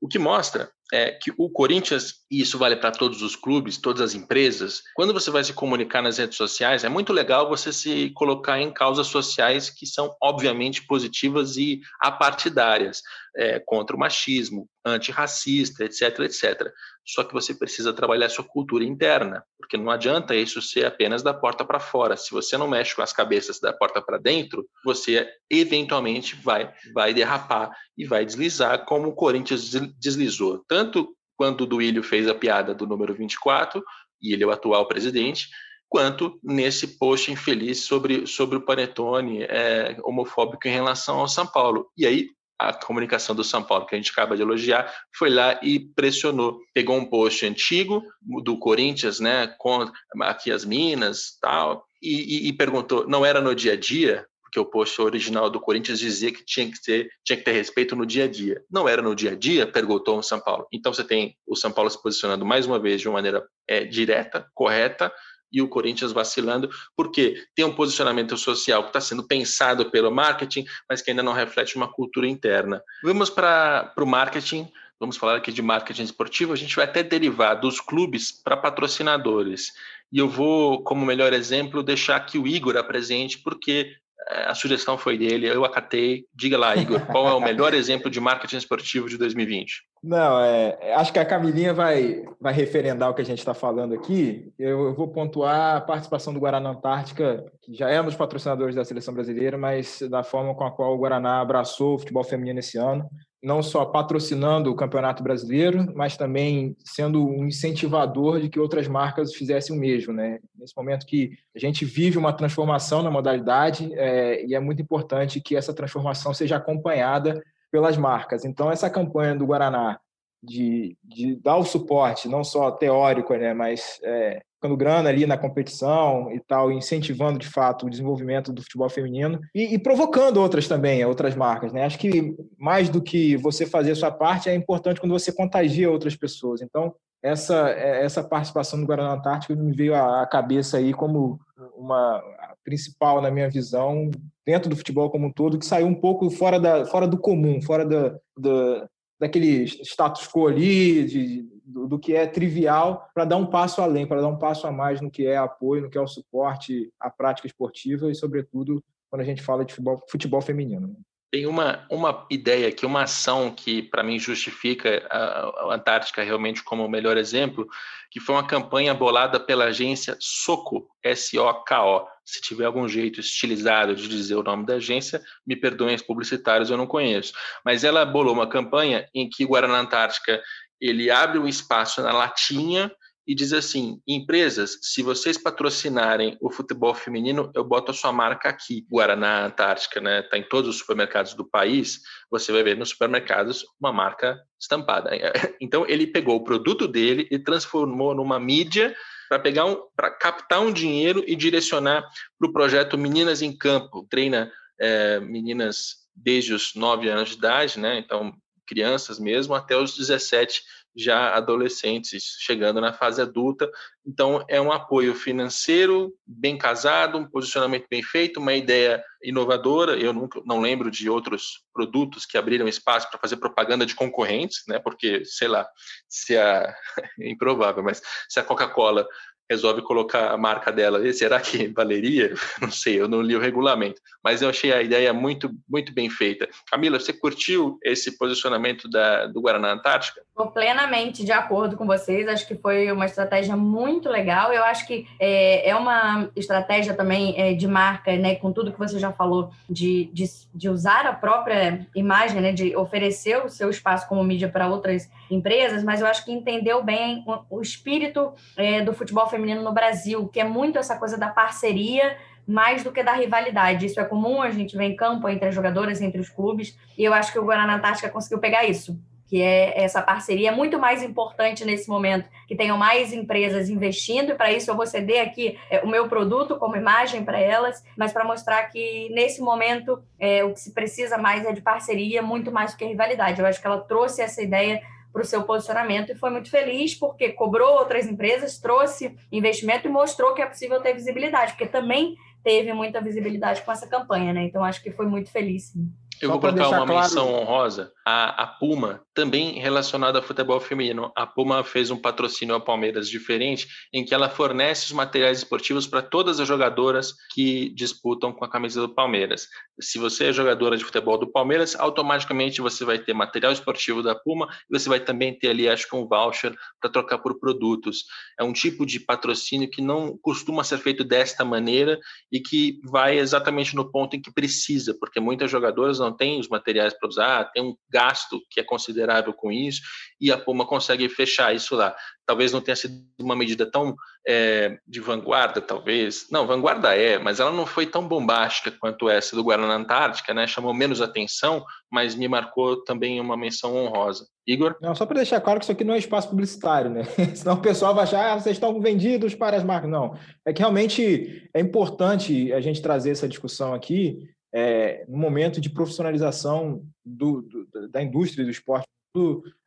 [0.00, 4.00] O que mostra é que o Corinthians, e isso vale para todos os clubes, todas
[4.00, 8.10] as empresas, quando você vai se comunicar nas redes sociais, é muito legal você se
[8.10, 13.02] colocar em causas sociais que são obviamente positivas e apartidárias,
[13.36, 16.72] é, contra o machismo, antirracista, etc, etc.
[17.06, 21.34] Só que você precisa trabalhar sua cultura interna, porque não adianta isso ser apenas da
[21.34, 22.16] porta para fora.
[22.16, 27.14] Se você não mexe com as cabeças da porta para dentro, você eventualmente vai, vai
[27.14, 30.64] derrapar e vai deslizar, como o Corinthians deslizou.
[30.68, 33.82] Tanto tanto quando o Duílio fez a piada do número 24,
[34.20, 35.48] e ele é o atual presidente,
[35.88, 41.90] quanto nesse post infeliz sobre, sobre o Panetone é, homofóbico em relação ao São Paulo.
[41.96, 42.28] E aí
[42.58, 46.60] a comunicação do São Paulo, que a gente acaba de elogiar, foi lá e pressionou.
[46.74, 52.52] Pegou um post antigo do Corinthians, né, com aqui as minas tal, e, e, e
[52.52, 54.26] perguntou, não era no dia a dia?
[54.50, 57.94] Porque o post original do Corinthians dizia que tinha que ter, tinha que ter respeito
[57.94, 58.64] no dia a dia.
[58.68, 60.66] Não era no dia a dia, perguntou o São Paulo.
[60.72, 63.84] Então você tem o São Paulo se posicionando mais uma vez de uma maneira é,
[63.84, 65.12] direta, correta,
[65.52, 70.64] e o Corinthians vacilando, porque tem um posicionamento social que está sendo pensado pelo marketing,
[70.88, 72.80] mas que ainda não reflete uma cultura interna.
[73.02, 77.54] Vamos para o marketing, vamos falar aqui de marketing esportivo, a gente vai até derivar
[77.54, 79.72] dos clubes para patrocinadores.
[80.12, 83.96] E eu vou, como melhor exemplo, deixar aqui o Igor apresente, porque
[84.28, 86.24] a sugestão foi dele, eu acatei.
[86.34, 89.82] Diga lá, Igor, qual é o melhor exemplo de marketing esportivo de 2020?
[90.02, 93.94] Não, é, acho que a Camilinha vai, vai referendar o que a gente está falando
[93.94, 94.50] aqui.
[94.58, 98.74] Eu, eu, vou pontuar a participação do Guaraná Antártica, que já é um dos patrocinadores
[98.74, 102.60] da seleção brasileira, mas da forma com a qual o Guaraná abraçou o futebol feminino
[102.60, 103.08] esse ano
[103.42, 109.34] não só patrocinando o Campeonato Brasileiro, mas também sendo um incentivador de que outras marcas
[109.34, 110.12] fizessem o mesmo.
[110.12, 110.40] Né?
[110.54, 115.40] Nesse momento que a gente vive uma transformação na modalidade é, e é muito importante
[115.40, 118.44] que essa transformação seja acompanhada pelas marcas.
[118.44, 119.98] Então, essa campanha do Guaraná
[120.42, 125.38] de, de dar o suporte, não só teórico, né, mas é, colocando grana ali na
[125.38, 130.68] competição e tal, incentivando de fato o desenvolvimento do futebol feminino e, e, provocando outras
[130.68, 131.72] também, outras marcas.
[131.72, 131.84] Né?
[131.84, 135.90] Acho que mais do que você fazer a sua parte, é importante quando você contagia
[135.90, 136.60] outras pessoas.
[136.60, 141.40] Então, essa, essa participação do Guaraná Antártico me veio à cabeça aí como
[141.76, 142.22] uma
[142.64, 144.10] principal na minha visão
[144.44, 147.60] dentro do futebol como um todo, que saiu um pouco fora, da, fora do comum,
[147.62, 148.88] fora da, da,
[149.18, 154.06] daquele status quo ali, de, do, do que é trivial, para dar um passo além,
[154.06, 156.92] para dar um passo a mais no que é apoio, no que é o suporte
[156.98, 160.96] à prática esportiva e, sobretudo, quando a gente fala de futebol, futebol feminino.
[161.32, 166.64] Tem uma, uma ideia aqui, uma ação que, para mim, justifica a, a Antártica realmente
[166.64, 167.68] como o melhor exemplo,
[168.10, 172.04] que foi uma campanha bolada pela agência Soco, S-O-K-O.
[172.24, 176.68] Se tiver algum jeito estilizado de dizer o nome da agência, me perdoem os publicitários,
[176.68, 177.32] eu não conheço.
[177.64, 180.42] Mas ela bolou uma campanha em que Guaraná Antártica
[180.80, 182.90] ele abre um espaço na latinha
[183.30, 188.48] e diz assim: empresas, se vocês patrocinarem o futebol feminino, eu boto a sua marca
[188.48, 188.84] aqui.
[188.90, 190.20] Guaraná Antártica, né?
[190.20, 192.00] Está em todos os supermercados do país.
[192.30, 195.10] Você vai ver nos supermercados uma marca estampada.
[195.60, 198.96] Então ele pegou o produto dele e transformou numa mídia
[199.28, 202.02] para pegar um, para captar um dinheiro e direcionar
[202.38, 204.06] para o projeto Meninas em Campo.
[204.10, 204.50] Treina
[204.80, 207.98] é, meninas desde os 9 anos de idade, né?
[207.98, 208.32] Então
[208.70, 210.62] crianças mesmo, até os 17
[210.94, 213.68] já adolescentes chegando na fase adulta.
[214.06, 219.96] Então, é um apoio financeiro bem casado, um posicionamento bem feito, uma ideia inovadora.
[219.96, 224.62] Eu nunca, não lembro de outros produtos que abriram espaço para fazer propaganda de concorrentes,
[224.68, 224.78] né?
[224.78, 225.68] Porque, sei lá,
[226.08, 226.74] se a
[227.18, 229.06] é improvável, mas se a Coca-Cola
[229.50, 230.96] resolve colocar a marca dela.
[230.96, 232.32] Ali, será que valeria?
[232.62, 236.08] Não sei, eu não li o regulamento, mas eu achei a ideia muito, muito bem
[236.08, 236.48] feita.
[236.70, 240.20] Camila, você curtiu esse posicionamento da, do Guaraná Antártica?
[240.28, 244.86] Estou plenamente de acordo com vocês, acho que foi uma estratégia muito legal, eu acho
[244.86, 249.12] que é, é uma estratégia também é, de marca, né, com tudo que você já
[249.12, 250.24] falou, de, de,
[250.54, 255.10] de usar a própria imagem, né, de oferecer o seu espaço como mídia para outras
[255.30, 259.62] empresas, mas eu acho que entendeu bem o, o espírito é, do futebol feminino feminino
[259.62, 262.16] no Brasil, que é muito essa coisa da parceria
[262.46, 263.86] mais do que da rivalidade.
[263.86, 267.04] Isso é comum, a gente vê em campo entre as jogadoras, entre os clubes, e
[267.04, 268.98] eu acho que o Guaraná Antártica conseguiu pegar isso.
[269.30, 274.34] que é essa parceria muito mais importante nesse momento, que tenham mais empresas investindo, e
[274.34, 278.12] para isso eu vou ceder aqui é, o meu produto como imagem para elas, mas
[278.12, 282.50] para mostrar que nesse momento é, o que se precisa mais é de parceria, muito
[282.50, 283.40] mais do que rivalidade.
[283.40, 284.82] Eu acho que ela trouxe essa ideia
[285.12, 289.90] para o seu posicionamento e foi muito feliz porque cobrou outras empresas, trouxe investimento e
[289.90, 294.44] mostrou que é possível ter visibilidade, porque também teve muita visibilidade com essa campanha, né?
[294.44, 295.64] Então acho que foi muito feliz.
[295.70, 295.92] Sim.
[296.20, 297.00] Eu Só vou colocar uma claro...
[297.00, 297.92] menção honrosa.
[298.06, 301.10] A, a, Puma, também relacionada a futebol feminino.
[301.16, 305.86] A Puma fez um patrocínio ao Palmeiras diferente, em que ela fornece os materiais esportivos
[305.86, 309.46] para todas as jogadoras que disputam com a camisa do Palmeiras.
[309.80, 314.14] Se você é jogadora de futebol do Palmeiras, automaticamente você vai ter material esportivo da
[314.14, 318.04] Puma e você vai também ter ali, acho que um voucher para trocar por produtos.
[318.38, 321.98] É um tipo de patrocínio que não costuma ser feito desta maneira
[322.30, 326.48] e que vai exatamente no ponto em que precisa, porque muitas jogadoras não tem os
[326.48, 329.82] materiais para usar, tem um gasto que é considerável com isso,
[330.20, 331.94] e a Puma consegue fechar isso lá.
[332.26, 333.96] Talvez não tenha sido uma medida tão
[334.26, 336.26] é, de vanguarda, talvez.
[336.30, 340.46] Não, vanguarda é, mas ela não foi tão bombástica quanto essa do Guaraná Antártica, né?
[340.46, 344.26] Chamou menos atenção, mas me marcou também uma menção honrosa.
[344.46, 344.76] Igor?
[344.80, 347.04] Não, só para deixar claro que isso aqui não é espaço publicitário, né?
[347.34, 349.90] Senão o pessoal vai achar, ah, vocês estão vendidos para as marcas.
[349.90, 350.16] Não.
[350.44, 355.70] É que realmente é importante a gente trazer essa discussão aqui, é, no momento de
[355.70, 358.86] profissionalização do, do, da indústria do esporte,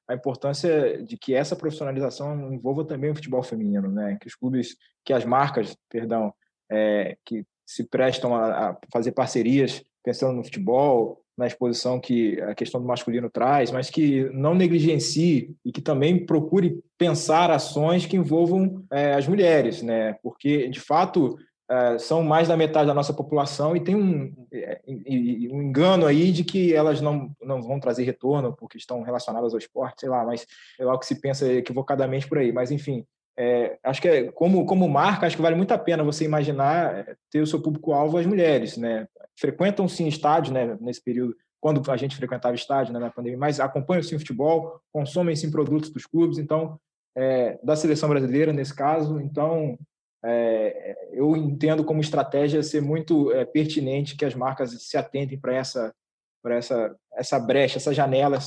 [0.07, 4.17] a importância de que essa profissionalização envolva também o futebol feminino, né?
[4.19, 4.75] Que os clubes,
[5.05, 6.33] que as marcas, perdão,
[6.69, 12.53] é, que se prestam a, a, fazer parcerias pensando no futebol, na exposição que a
[12.53, 18.17] questão do masculino traz, mas que não negligencie e que também procure pensar ações que
[18.17, 20.13] envolvam é, as mulheres, né?
[20.21, 21.37] Porque de fato
[21.69, 26.31] é, são mais da metade da nossa população e tem um, é, um engano aí
[26.31, 30.25] de que elas não, não vão trazer retorno porque estão relacionadas ao esporte, sei lá,
[30.25, 30.45] mas
[30.79, 32.51] é algo que se pensa equivocadamente por aí.
[32.51, 33.05] Mas, enfim,
[33.37, 37.17] é, acho que é, como, como marca, acho que vale muito a pena você imaginar
[37.31, 39.07] ter o seu público-alvo as mulheres, né?
[39.39, 43.59] Frequentam sim estádio, né, nesse período, quando a gente frequentava estádio né, na pandemia, mas
[43.59, 46.77] acompanham sim futebol, consomem sim produtos dos clubes, então,
[47.15, 49.77] é, da seleção brasileira nesse caso, então
[50.25, 55.53] é, eu entendo como estratégia ser muito é, pertinente que as marcas se atentem para
[55.53, 55.93] essa,
[56.41, 58.39] para essa, essa brecha, essa janela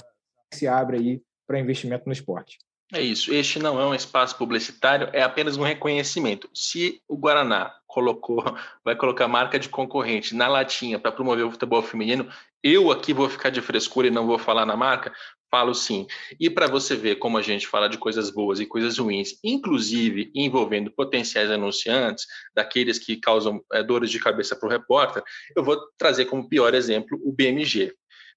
[0.50, 2.58] que se abre aí para investimento no esporte.
[2.92, 3.34] É isso.
[3.34, 6.48] Este não é um espaço publicitário, é apenas um reconhecimento.
[6.54, 8.44] Se o Guaraná colocou,
[8.84, 12.28] vai colocar marca de concorrente na latinha para promover o futebol feminino,
[12.62, 15.12] eu aqui vou ficar de frescura e não vou falar na marca,
[15.50, 16.06] Falo sim.
[16.40, 20.30] E para você ver como a gente fala de coisas boas e coisas ruins, inclusive
[20.34, 25.22] envolvendo potenciais anunciantes, daqueles que causam é, dores de cabeça para o repórter,
[25.56, 27.94] eu vou trazer como pior exemplo o BMG.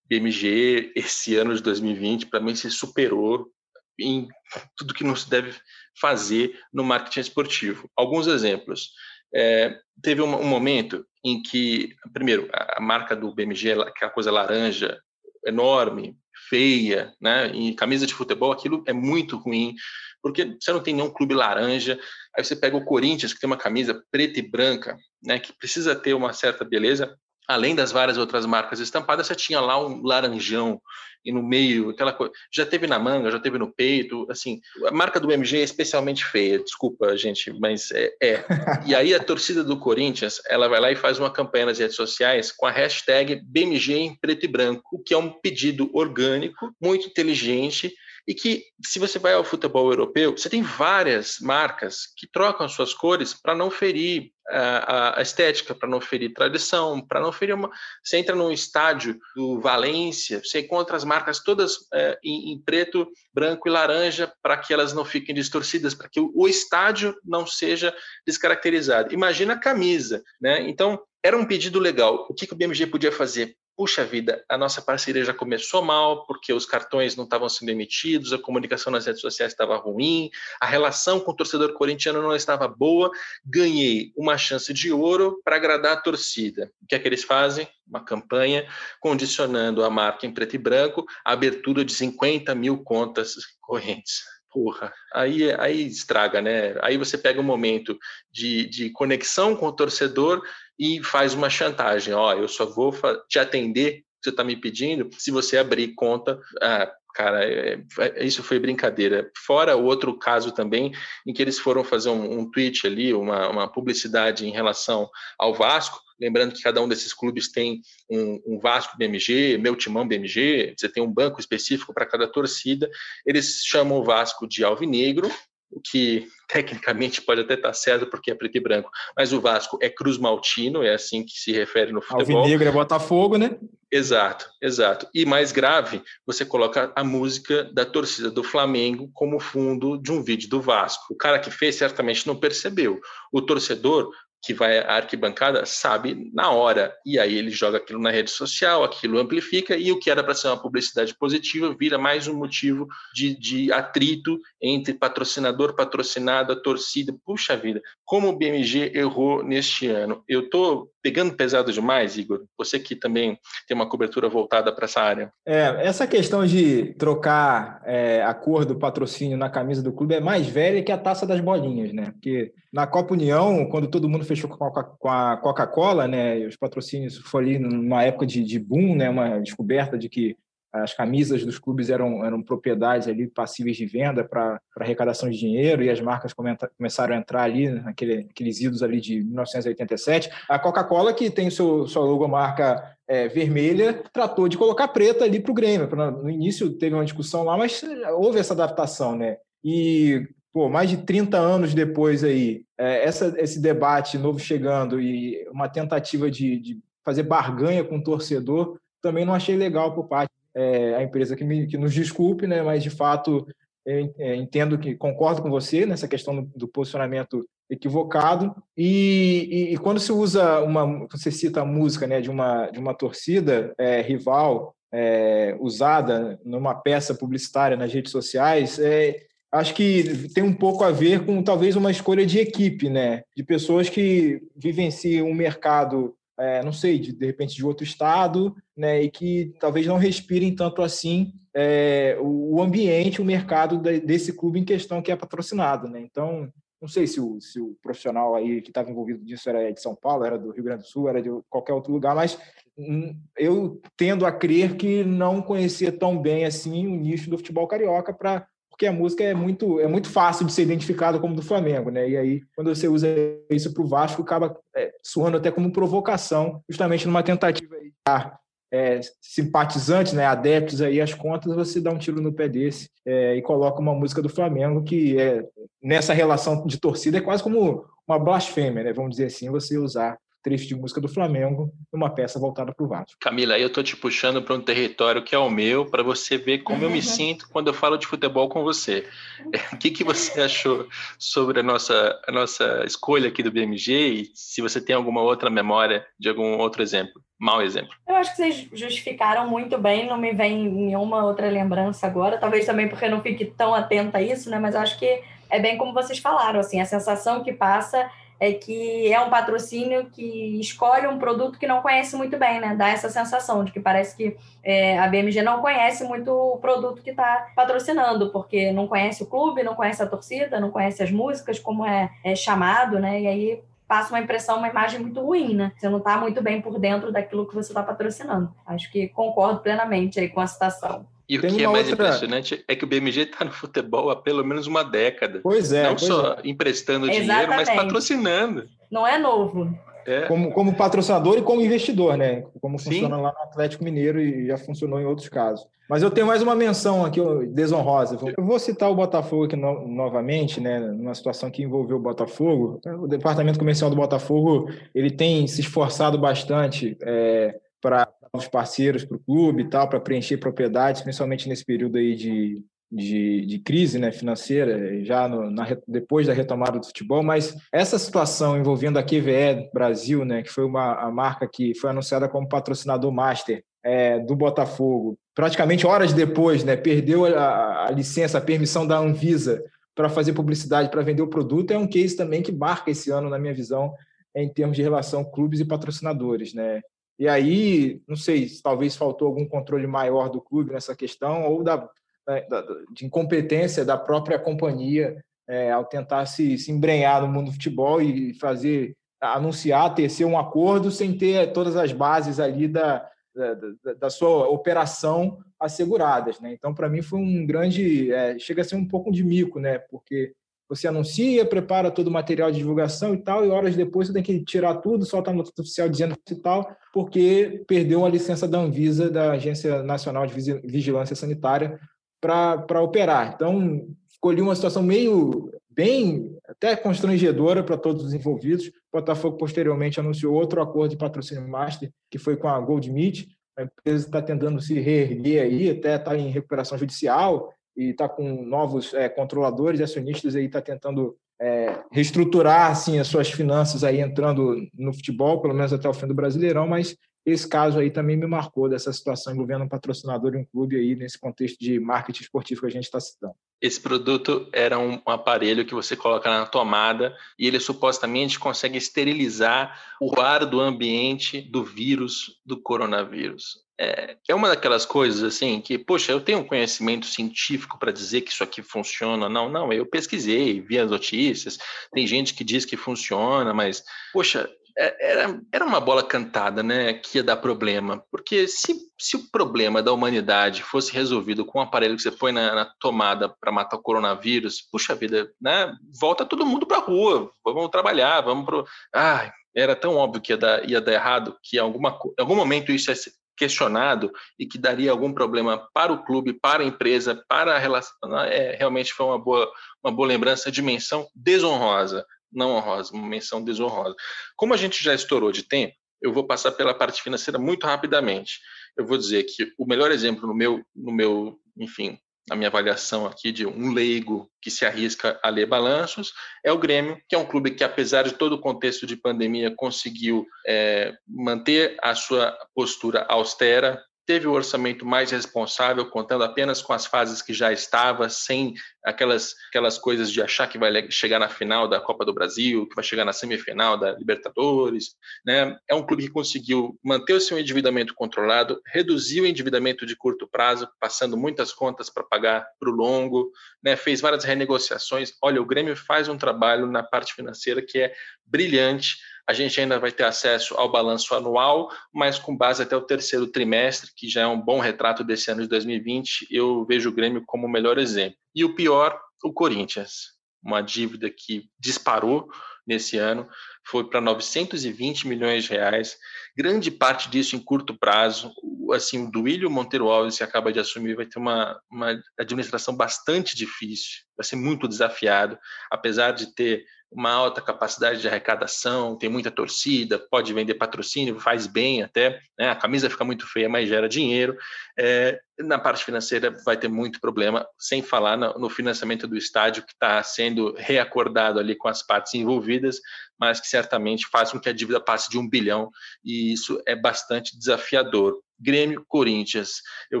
[0.08, 3.50] BMG, esse ano de 2020, para mim, se superou
[3.98, 4.28] em
[4.76, 5.54] tudo que não se deve
[6.00, 7.90] fazer no marketing esportivo.
[7.96, 8.92] Alguns exemplos.
[9.34, 14.30] É, teve um, um, momento em que, primeiro, a, a marca do BMG, aquela coisa
[14.30, 14.98] laranja,
[15.44, 16.16] enorme,
[16.48, 17.48] feia, né?
[17.48, 19.74] Em camisa de futebol, aquilo é muito ruim,
[20.22, 21.98] porque você não tem nenhum clube laranja.
[22.36, 25.38] Aí você pega o Corinthians, que tem uma camisa preta e branca, né?
[25.38, 27.16] Que precisa ter uma certa beleza.
[27.48, 30.80] Além das várias outras marcas estampadas, você tinha lá um laranjão
[31.24, 32.32] e no meio, aquela coisa.
[32.52, 34.60] Já teve na manga, já teve no peito, assim.
[34.86, 38.10] A marca do MG é especialmente feia, desculpa, gente, mas é.
[38.22, 38.44] é.
[38.86, 41.96] E aí a torcida do Corinthians, ela vai lá e faz uma campanha nas redes
[41.96, 47.06] sociais com a hashtag BMG em preto e branco, que é um pedido orgânico, muito
[47.06, 47.92] inteligente
[48.26, 52.92] e que, se você vai ao futebol europeu, você tem várias marcas que trocam suas
[52.92, 57.70] cores para não ferir a, a estética, para não ferir tradição, para não ferir uma.
[58.02, 63.06] Você entra num estádio do Valência, você encontra as marcas todas é, em, em, preto,
[63.32, 67.46] branco e laranja para que elas não fiquem distorcidas, para que o, o estádio não
[67.46, 67.94] seja
[68.26, 69.12] descaracterizado.
[69.12, 70.68] Imagina a camisa, né?
[70.68, 72.26] Então, era um pedido legal.
[72.28, 73.56] O que, que o BMG podia fazer?
[73.78, 78.32] Puxa vida, a nossa parceria já começou mal, porque os cartões não estavam sendo emitidos,
[78.32, 82.66] a comunicação nas redes sociais estava ruim, a relação com o torcedor corintiano não estava
[82.66, 83.08] boa,
[83.46, 86.72] ganhei uma chance de ouro para agradar a torcida.
[86.82, 87.68] O que é que eles fazem?
[87.86, 88.68] Uma campanha
[88.98, 94.24] condicionando a marca em preto e branco abertura de 50 mil contas correntes.
[94.50, 96.74] Porra, aí, aí estraga, né?
[96.80, 97.96] Aí você pega um momento
[98.32, 100.42] de, de conexão com o torcedor
[100.78, 102.14] e faz uma chantagem.
[102.14, 102.94] Ó, eu só vou
[103.28, 108.42] te atender, você está me pedindo, se você abrir conta, ah, cara, é, é, isso
[108.42, 109.30] foi brincadeira.
[109.36, 110.92] Fora o outro caso também,
[111.26, 115.08] em que eles foram fazer um, um tweet ali, uma, uma publicidade em relação
[115.38, 120.06] ao Vasco, lembrando que cada um desses clubes tem um, um, Vasco BMG, meu timão
[120.06, 122.88] BMG, você tem um banco específico para cada torcida,
[123.26, 125.30] eles chamam o Vasco de alvinegro,
[125.70, 129.78] o que tecnicamente pode até estar certo porque é preto e branco, mas o Vasco
[129.82, 132.38] é Cruz Maltino, é assim que se refere no futebol.
[132.38, 133.58] Alvinegro é Botafogo, né?
[133.90, 135.08] Exato, exato.
[135.14, 140.22] E mais grave, você coloca a música da torcida do Flamengo como fundo de um
[140.22, 141.06] vídeo do Vasco.
[141.10, 143.00] O cara que fez certamente não percebeu.
[143.32, 144.10] O torcedor
[144.42, 146.94] que vai à arquibancada sabe na hora.
[147.04, 150.34] E aí ele joga aquilo na rede social, aquilo amplifica, e o que era para
[150.34, 157.14] ser uma publicidade positiva vira mais um motivo de, de atrito entre patrocinador, patrocinada, torcida.
[157.24, 160.22] Puxa vida, como o BMG errou neste ano.
[160.28, 162.44] Eu estou pegando pesado demais, Igor?
[162.58, 165.32] Você que também tem uma cobertura voltada para essa área.
[165.46, 170.20] É, essa questão de trocar é, a cor do patrocínio na camisa do clube é
[170.20, 172.10] mais velha que a taça das bolinhas, né?
[172.12, 176.46] Porque na Copa União, quando todo mundo fechou com a Coca-Cola, né?
[176.46, 179.08] Os patrocínios foi ali numa época de, de boom, né?
[179.08, 180.36] Uma descoberta de que
[180.72, 185.82] as camisas dos clubes eram, eram propriedades ali passíveis de venda para arrecadação de dinheiro
[185.82, 190.30] e as marcas comenta, começaram a entrar ali naquele, naqueles idos ali de 1987.
[190.48, 195.50] A Coca-Cola, que tem seu, sua logomarca é, vermelha, tratou de colocar preta ali para
[195.50, 195.88] o Grêmio.
[195.88, 197.82] No início teve uma discussão lá, mas
[198.16, 199.38] houve essa adaptação, né?
[199.64, 205.48] E pô, mais de 30 anos depois aí, é, essa, esse debate novo chegando e
[205.50, 210.30] uma tentativa de, de fazer barganha com o torcedor, também não achei legal por parte
[210.58, 213.46] é, a empresa que, me, que nos desculpe, né, mas de fato
[213.86, 218.54] eu é, entendo que concordo com você nessa questão do, do posicionamento equivocado.
[218.76, 222.78] E, e, e, quando se usa uma você cita a música né de uma de
[222.78, 229.20] uma torcida é, rival é, usada numa peça publicitária nas redes sociais é,
[229.52, 233.44] acho que tem um pouco a ver com talvez uma escolha de equipe né de
[233.44, 239.02] pessoas que vivenciam um mercado é, não sei, de, de repente de outro estado, né,
[239.02, 244.60] e que talvez não respirem tanto assim é, o, ambiente, o mercado de, desse clube
[244.60, 245.88] em questão que é patrocinado.
[245.88, 246.00] Né?
[246.00, 246.48] Então,
[246.80, 249.96] não sei se o, se o profissional aí que estava envolvido nisso era de São
[249.96, 252.38] Paulo, era do Rio Grande do Sul, era de qualquer outro lugar, mas
[252.76, 257.66] hum, eu tendo a crer que não conhecia tão bem assim o nicho do futebol
[257.66, 258.46] carioca para
[258.78, 262.08] porque a música é muito, é muito fácil de ser identificada como do Flamengo, né?
[262.08, 263.08] E aí, quando você usa
[263.50, 264.92] isso para o Vasco, acaba é,
[265.36, 268.38] até como provocação, justamente numa tentativa de dar
[268.72, 273.34] é, simpatizantes, né, adeptos aí às contas, você dá um tiro no pé desse é,
[273.34, 275.44] e coloca uma música do Flamengo que é,
[275.82, 278.92] nessa relação de torcida é quase como uma blasfêmia, né?
[278.92, 282.88] Vamos dizer assim, você usar trecho de música do Flamengo numa peça voltada para o
[282.88, 283.16] Vasco.
[283.20, 286.36] Camila, aí eu estou te puxando para um território que é o meu, para você
[286.38, 289.06] ver como eu me sinto quando eu falo de futebol com você.
[289.72, 294.30] O que, que você achou sobre a nossa, a nossa escolha aqui do BMG e
[294.34, 297.22] se você tem alguma outra memória de algum outro exemplo?
[297.38, 297.90] Mau exemplo.
[298.08, 302.66] Eu acho que vocês justificaram muito bem, não me vem nenhuma outra lembrança agora, talvez
[302.66, 304.58] também porque eu não fique tão atenta a isso, né?
[304.58, 308.10] Mas acho que é bem como vocês falaram, assim, a sensação que passa
[308.40, 312.74] é que é um patrocínio que escolhe um produto que não conhece muito bem, né?
[312.76, 317.02] Dá essa sensação de que parece que é, a BMG não conhece muito o produto
[317.02, 321.10] que está patrocinando, porque não conhece o clube, não conhece a torcida, não conhece as
[321.10, 323.20] músicas, como é, é chamado, né?
[323.20, 325.72] E aí passa uma impressão, uma imagem muito ruim, né?
[325.76, 328.54] Você não está muito bem por dentro daquilo que você está patrocinando.
[328.66, 331.06] Acho que concordo plenamente aí com a citação.
[331.28, 332.06] E o que é mais outra...
[332.06, 335.40] impressionante é que o BMG está no futebol há pelo menos uma década.
[335.42, 335.82] Pois é.
[335.82, 336.38] Não pois só é.
[336.44, 337.28] emprestando Exatamente.
[337.28, 338.66] dinheiro, mas patrocinando.
[338.90, 339.78] Não é novo.
[340.06, 340.22] É.
[340.22, 342.42] Como, como patrocinador e como investidor, né?
[342.62, 343.22] Como funciona Sim.
[343.22, 345.66] lá no Atlético Mineiro e já funcionou em outros casos.
[345.88, 348.18] Mas eu tenho mais uma menção aqui desonrosa.
[348.36, 350.78] Eu vou citar o Botafogo aqui no, novamente, né?
[350.80, 352.80] Numa situação que envolveu o Botafogo.
[353.02, 359.16] O departamento comercial do Botafogo ele tem se esforçado bastante é, para os parceiros para
[359.16, 363.98] o clube e tal, para preencher propriedades, principalmente nesse período aí de, de, de crise
[363.98, 369.02] né, financeira, já no, na, depois da retomada do futebol, mas essa situação envolvendo a
[369.02, 374.18] QVE Brasil, né, que foi uma a marca que foi anunciada como patrocinador master é,
[374.18, 379.62] do Botafogo, praticamente horas depois, né, perdeu a, a licença, a permissão da Anvisa
[379.94, 383.28] para fazer publicidade, para vender o produto, é um case também que marca esse ano,
[383.28, 383.92] na minha visão,
[384.34, 386.80] em termos de relação clubes e patrocinadores, né?
[387.18, 391.88] E aí, não sei, talvez faltou algum controle maior do clube nessa questão ou da,
[392.26, 397.46] né, da de incompetência da própria companhia é, ao tentar se, se embrenhar no mundo
[397.46, 403.08] do futebol e fazer anunciar, tecer um acordo sem ter todas as bases ali da,
[403.34, 406.52] da, da, sua operação asseguradas, né?
[406.52, 409.78] Então, para mim foi um grande, é, chega a ser um pouco de mico, né?
[409.78, 410.34] Porque
[410.68, 414.22] você anuncia, prepara todo o material de divulgação e tal, e horas depois você tem
[414.22, 419.10] que tirar tudo, soltar no oficial dizendo e tal, porque perdeu a licença da Anvisa,
[419.10, 421.78] da Agência Nacional de Vigilância Sanitária,
[422.20, 423.32] para operar.
[423.34, 428.70] Então, escolhi uma situação meio bem até constrangedora para todos os envolvidos.
[428.92, 433.28] Botafogo posteriormente anunciou outro acordo de patrocínio master, que foi com a Goldmeat.
[433.56, 438.44] A empresa está tentando se reerguer aí, até está em recuperação judicial e está com
[438.44, 444.00] novos é, controladores e acionistas aí, está tentando é, reestruturar assim, as suas finanças aí
[444.00, 448.16] entrando no futebol, pelo menos até o fim do Brasileirão, mas esse caso aí também
[448.16, 452.22] me marcou dessa situação envolvendo um patrocinador e um clube aí nesse contexto de marketing
[452.22, 453.34] esportivo que a gente está citando.
[453.60, 459.78] Esse produto era um aparelho que você coloca na tomada e ele supostamente consegue esterilizar
[460.00, 463.67] o ar do ambiente do vírus do coronavírus.
[463.80, 468.22] É, é uma daquelas coisas assim que, poxa, eu tenho um conhecimento científico para dizer
[468.22, 469.28] que isso aqui funciona.
[469.28, 471.58] Não, não, eu pesquisei, vi as notícias,
[471.92, 476.94] tem gente que diz que funciona, mas, poxa, é, era, era uma bola cantada, né,
[476.94, 478.02] que ia dar problema.
[478.12, 482.30] Porque se, se o problema da humanidade fosse resolvido com um aparelho que você põe
[482.30, 486.80] na, na tomada para matar o coronavírus, puxa vida, né, volta todo mundo para a
[486.80, 488.64] rua, vamos trabalhar, vamos pro...
[488.94, 492.36] Ah, era tão óbvio que ia dar, ia dar errado que em, alguma, em algum
[492.36, 496.66] momento isso ia ser questionado e que daria algum problema para o clube, para a
[496.66, 497.96] empresa, para a relação.
[498.26, 499.50] É, realmente foi uma boa,
[499.82, 503.94] uma boa lembrança, dimensão desonrosa não honrosa, uma menção desonrosa.
[504.36, 508.40] Como a gente já estourou de tempo, eu vou passar pela parte financeira muito rapidamente.
[508.76, 511.98] Eu vou dizer que o melhor exemplo no meu, no meu, enfim,
[512.28, 516.12] na minha avaliação aqui de um leigo que se arrisca a ler balanços
[516.44, 519.54] é o Grêmio, que é um clube que, apesar de todo o contexto de pandemia,
[519.56, 526.72] conseguiu é, manter a sua postura austera, teve o orçamento mais responsável, contando apenas com
[526.72, 531.28] as fases que já estava, sem aquelas, aquelas coisas de achar que vai chegar na
[531.28, 534.96] final da Copa do Brasil, que vai chegar na semifinal da Libertadores.
[535.26, 535.54] Né?
[535.68, 540.26] É um clube que conseguiu manter o seu endividamento controlado, reduzir o endividamento de curto
[540.26, 543.30] prazo, passando muitas contas para pagar para o longo,
[543.62, 543.76] né?
[543.76, 545.12] fez várias renegociações.
[545.22, 547.92] Olha, o Grêmio faz um trabalho na parte financeira que é
[548.24, 548.96] brilhante
[549.28, 553.26] a gente ainda vai ter acesso ao balanço anual, mas com base até o terceiro
[553.26, 557.22] trimestre, que já é um bom retrato desse ano de 2020, eu vejo o Grêmio
[557.26, 558.16] como o melhor exemplo.
[558.34, 560.16] E o pior, o Corinthians.
[560.42, 562.26] Uma dívida que disparou
[562.66, 563.28] nesse ano,
[563.70, 565.96] foi para 920 milhões de reais,
[566.36, 568.32] grande parte disso em curto prazo.
[568.72, 573.36] Assim, o Duílio Monteiro Alves, que acaba de assumir, vai ter uma, uma administração bastante
[573.36, 575.38] difícil, vai ser muito desafiado,
[575.70, 581.46] apesar de ter uma alta capacidade de arrecadação, tem muita torcida, pode vender patrocínio, faz
[581.46, 582.48] bem até, né?
[582.48, 584.36] a camisa fica muito feia, mas gera dinheiro.
[584.78, 589.72] É, na parte financeira vai ter muito problema, sem falar no financiamento do estádio, que
[589.72, 592.80] está sendo reacordado ali com as partes envolvidas,
[593.18, 595.70] mas que certamente faz com que a dívida passe de um bilhão,
[596.04, 598.18] e isso é bastante desafiador.
[598.40, 599.62] Grêmio, Corinthians.
[599.90, 600.00] Eu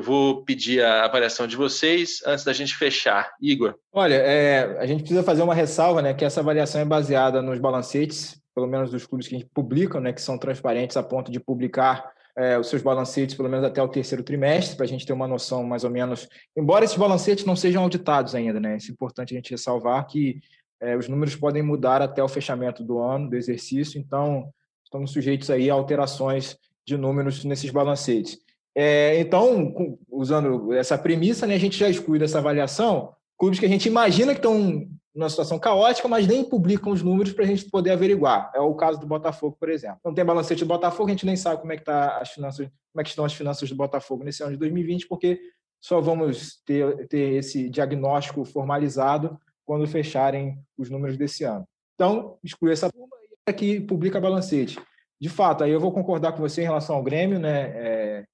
[0.00, 3.32] vou pedir a avaliação de vocês antes da gente fechar.
[3.40, 3.74] Igor.
[3.92, 7.58] Olha, é, a gente precisa fazer uma ressalva, né, que essa avaliação é baseada nos
[7.58, 11.32] balancetes, pelo menos dos clubes que a gente publica, né, que são transparentes a ponto
[11.32, 15.04] de publicar é, os seus balancetes, pelo menos até o terceiro trimestre, para a gente
[15.04, 16.28] ter uma noção mais ou menos.
[16.56, 18.74] Embora esses balancetes não sejam auditados ainda, né?
[18.76, 20.40] É importante a gente ressalvar que
[20.80, 24.52] é, os números podem mudar até o fechamento do ano, do exercício, então
[24.84, 26.56] estamos sujeitos aí a alterações
[26.86, 28.38] de números nesses balancetes.
[28.74, 29.74] É, então,
[30.08, 34.34] usando essa premissa, né, a gente já exclui dessa avaliação clubes que a gente imagina
[34.34, 38.50] que estão numa situação caótica, mas nem publicam os números para a gente poder averiguar.
[38.54, 39.98] É o caso do Botafogo, por exemplo.
[40.04, 42.66] Não tem balancete do Botafogo, a gente nem sabe como é que tá as finanças,
[42.66, 45.40] como é que estão as finanças do Botafogo nesse ano de 2020, porque
[45.80, 51.68] só vamos ter, ter esse diagnóstico formalizado quando fecharem os números desse ano.
[51.94, 53.14] Então, exclui essa turma
[53.46, 54.80] e aqui publica balancete
[55.20, 57.72] de fato, aí eu vou concordar com você em relação ao Grêmio, né?
[57.74, 58.26] É,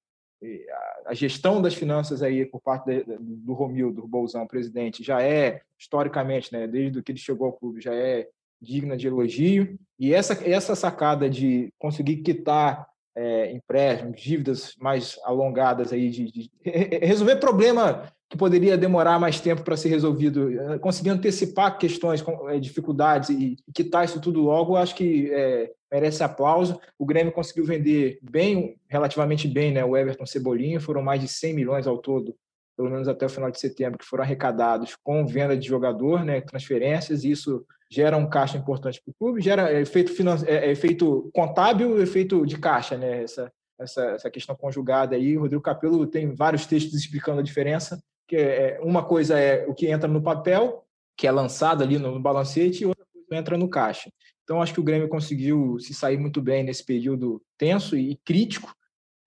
[1.07, 5.61] a gestão das finanças aí por parte de, do Romildo do Bolzão, presidente, já é
[5.79, 6.67] historicamente, né?
[6.67, 8.27] Desde que ele chegou ao clube, já é
[8.61, 9.79] digna de elogio.
[9.97, 16.51] E essa essa sacada de conseguir quitar é, empréstimos, dívidas mais alongadas aí, de, de
[17.05, 20.49] resolver problema que poderia demorar mais tempo para ser resolvido,
[20.81, 26.79] conseguir antecipar questões, é, dificuldades e quitar isso tudo logo, acho que é, merece aplauso.
[26.97, 29.85] O Grêmio conseguiu vender bem, relativamente bem, né?
[29.85, 32.35] O Everton Cebolinha, foram mais de 100 milhões ao todo,
[32.75, 36.41] pelo menos até o final de setembro, que foram arrecadados com venda de jogador, né?
[36.41, 40.37] Transferências, e isso gera um caixa importante para o clube, gera efeito, finan...
[40.45, 43.23] É, efeito contábil efeito de caixa, né?
[43.23, 45.37] Essa, essa, essa questão conjugada aí.
[45.37, 49.73] O Rodrigo Capello tem vários textos explicando a diferença, que é, uma coisa é o
[49.73, 50.83] que entra no papel,
[51.17, 54.09] que é lançado ali no balancete, e outra coisa entra no caixa.
[54.43, 58.75] Então, acho que o Grêmio conseguiu se sair muito bem nesse período tenso e crítico,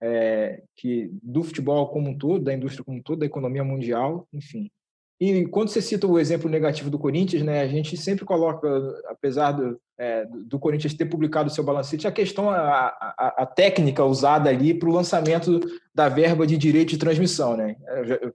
[0.00, 4.28] é, que do futebol como um todo, da indústria como um todo, da economia mundial,
[4.32, 4.70] enfim.
[5.20, 8.68] E quando você cita o exemplo negativo do Corinthians, né, a gente sempre coloca,
[9.08, 12.86] apesar do, é, do Corinthians ter publicado o seu balancete, a questão, a,
[13.18, 15.58] a, a técnica usada ali para o lançamento
[15.92, 17.56] da verba de direito de transmissão.
[17.56, 17.74] Né?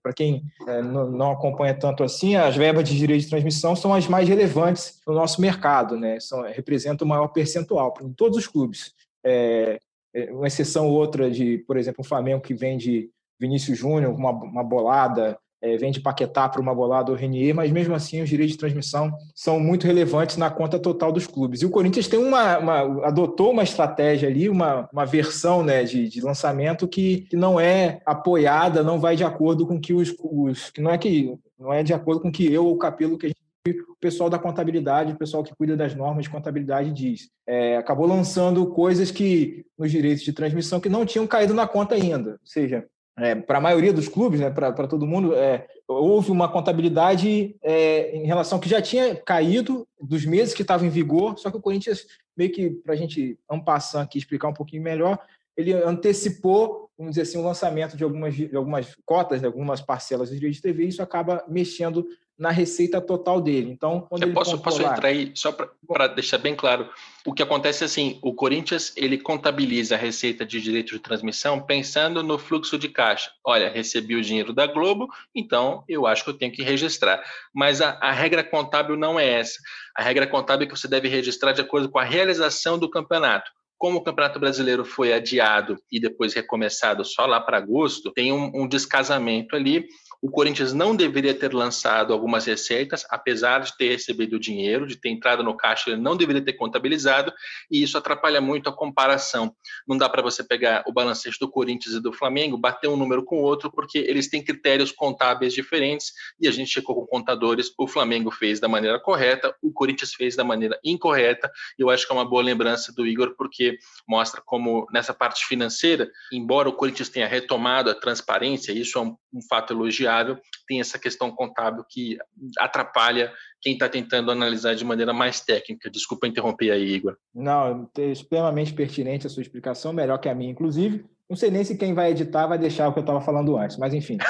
[0.04, 3.94] Para quem é, não, não, acompanha tanto assim, as verbas de direito de transmissão são
[3.94, 6.20] as mais relevantes no nosso mercado, né?
[6.20, 8.94] são, representam o maior percentual em todos os clubes.
[9.24, 9.80] É,
[10.14, 13.10] é, uma exceção outra de, por exemplo, o Flamengo que vende
[13.40, 17.95] Vinícius Júnior, uma, uma bolada, é, vende Paquetá para uma bolada ou Renier, mas mesmo
[17.95, 21.61] assim os direitos de transmissão são muito relevantes na conta total dos clubes.
[21.61, 26.09] E o Corinthians tem uma, uma adotou uma estratégia ali, uma, uma versão né, de,
[26.09, 30.70] de lançamento que, que não é apoiada, não vai de acordo com que os, os
[30.70, 33.28] que não é que não é de acordo com que eu ou o Capelo que
[33.28, 33.43] a gente
[33.89, 37.30] o pessoal da contabilidade, o pessoal que cuida das normas de contabilidade diz.
[37.47, 41.95] É, acabou lançando coisas que, nos direitos de transmissão, que não tinham caído na conta
[41.95, 42.32] ainda.
[42.32, 42.86] Ou seja,
[43.18, 48.16] é, para a maioria dos clubes, né, para todo mundo, é, houve uma contabilidade é,
[48.16, 51.61] em relação que já tinha caído dos meses que estava em vigor, só que o
[51.61, 52.05] Corinthians,
[52.36, 55.20] meio que para a gente ampassar aqui, explicar um pouquinho melhor,
[55.55, 60.30] ele antecipou, vamos dizer assim, o lançamento de algumas, de algumas cotas, de algumas parcelas
[60.30, 62.07] direitos de TV, e isso acaba mexendo
[62.38, 63.72] na receita total dele.
[63.72, 66.90] Então, quando Eu posso, posso entrar aí, só para deixar bem claro,
[67.26, 71.62] o que acontece é assim, o Corinthians, ele contabiliza a receita de direito de transmissão
[71.62, 73.32] pensando no fluxo de caixa.
[73.46, 77.24] Olha, recebi o dinheiro da Globo, então eu acho que eu tenho que registrar.
[77.54, 79.60] Mas a, a regra contábil não é essa.
[79.96, 83.52] A regra contábil é que você deve registrar de acordo com a realização do campeonato
[83.84, 88.50] como o Campeonato Brasileiro foi adiado e depois recomeçado só lá para agosto, tem um,
[88.56, 89.86] um, descasamento ali
[90.24, 94.95] o Corinthians não deveria ter lançado algumas receitas, apesar de ter recebido o dinheiro, de
[94.95, 97.34] ter entrado no caixa, ele não deveria ter contabilizado,
[97.69, 99.53] e isso atrapalha muito a comparação.
[99.86, 103.26] Não dá para você pegar o balancete do Corinthians e do Flamengo, bater um número
[103.26, 107.74] com o outro, porque eles têm critérios contábeis diferentes, e a gente checou com contadores,
[107.78, 112.07] o Flamengo fez da maneira correta, o Corinthians fez da maneira incorreta, e eu acho
[112.07, 116.74] que é uma boa lembrança do Igor, porque mostra como nessa parte financeira, embora o
[116.74, 121.84] Corinthians tenha retomado a transparência, isso é um, um fato elogiado, tem essa questão contábil
[121.90, 122.18] que
[122.60, 125.90] atrapalha quem está tentando analisar de maneira mais técnica.
[125.90, 127.18] Desculpa interromper aí, Igor.
[127.34, 131.06] Não, é extremamente pertinente a sua explicação, melhor que a minha, inclusive.
[131.30, 133.78] Não sei nem se quem vai editar vai deixar o que eu estava falando antes,
[133.78, 134.18] mas enfim.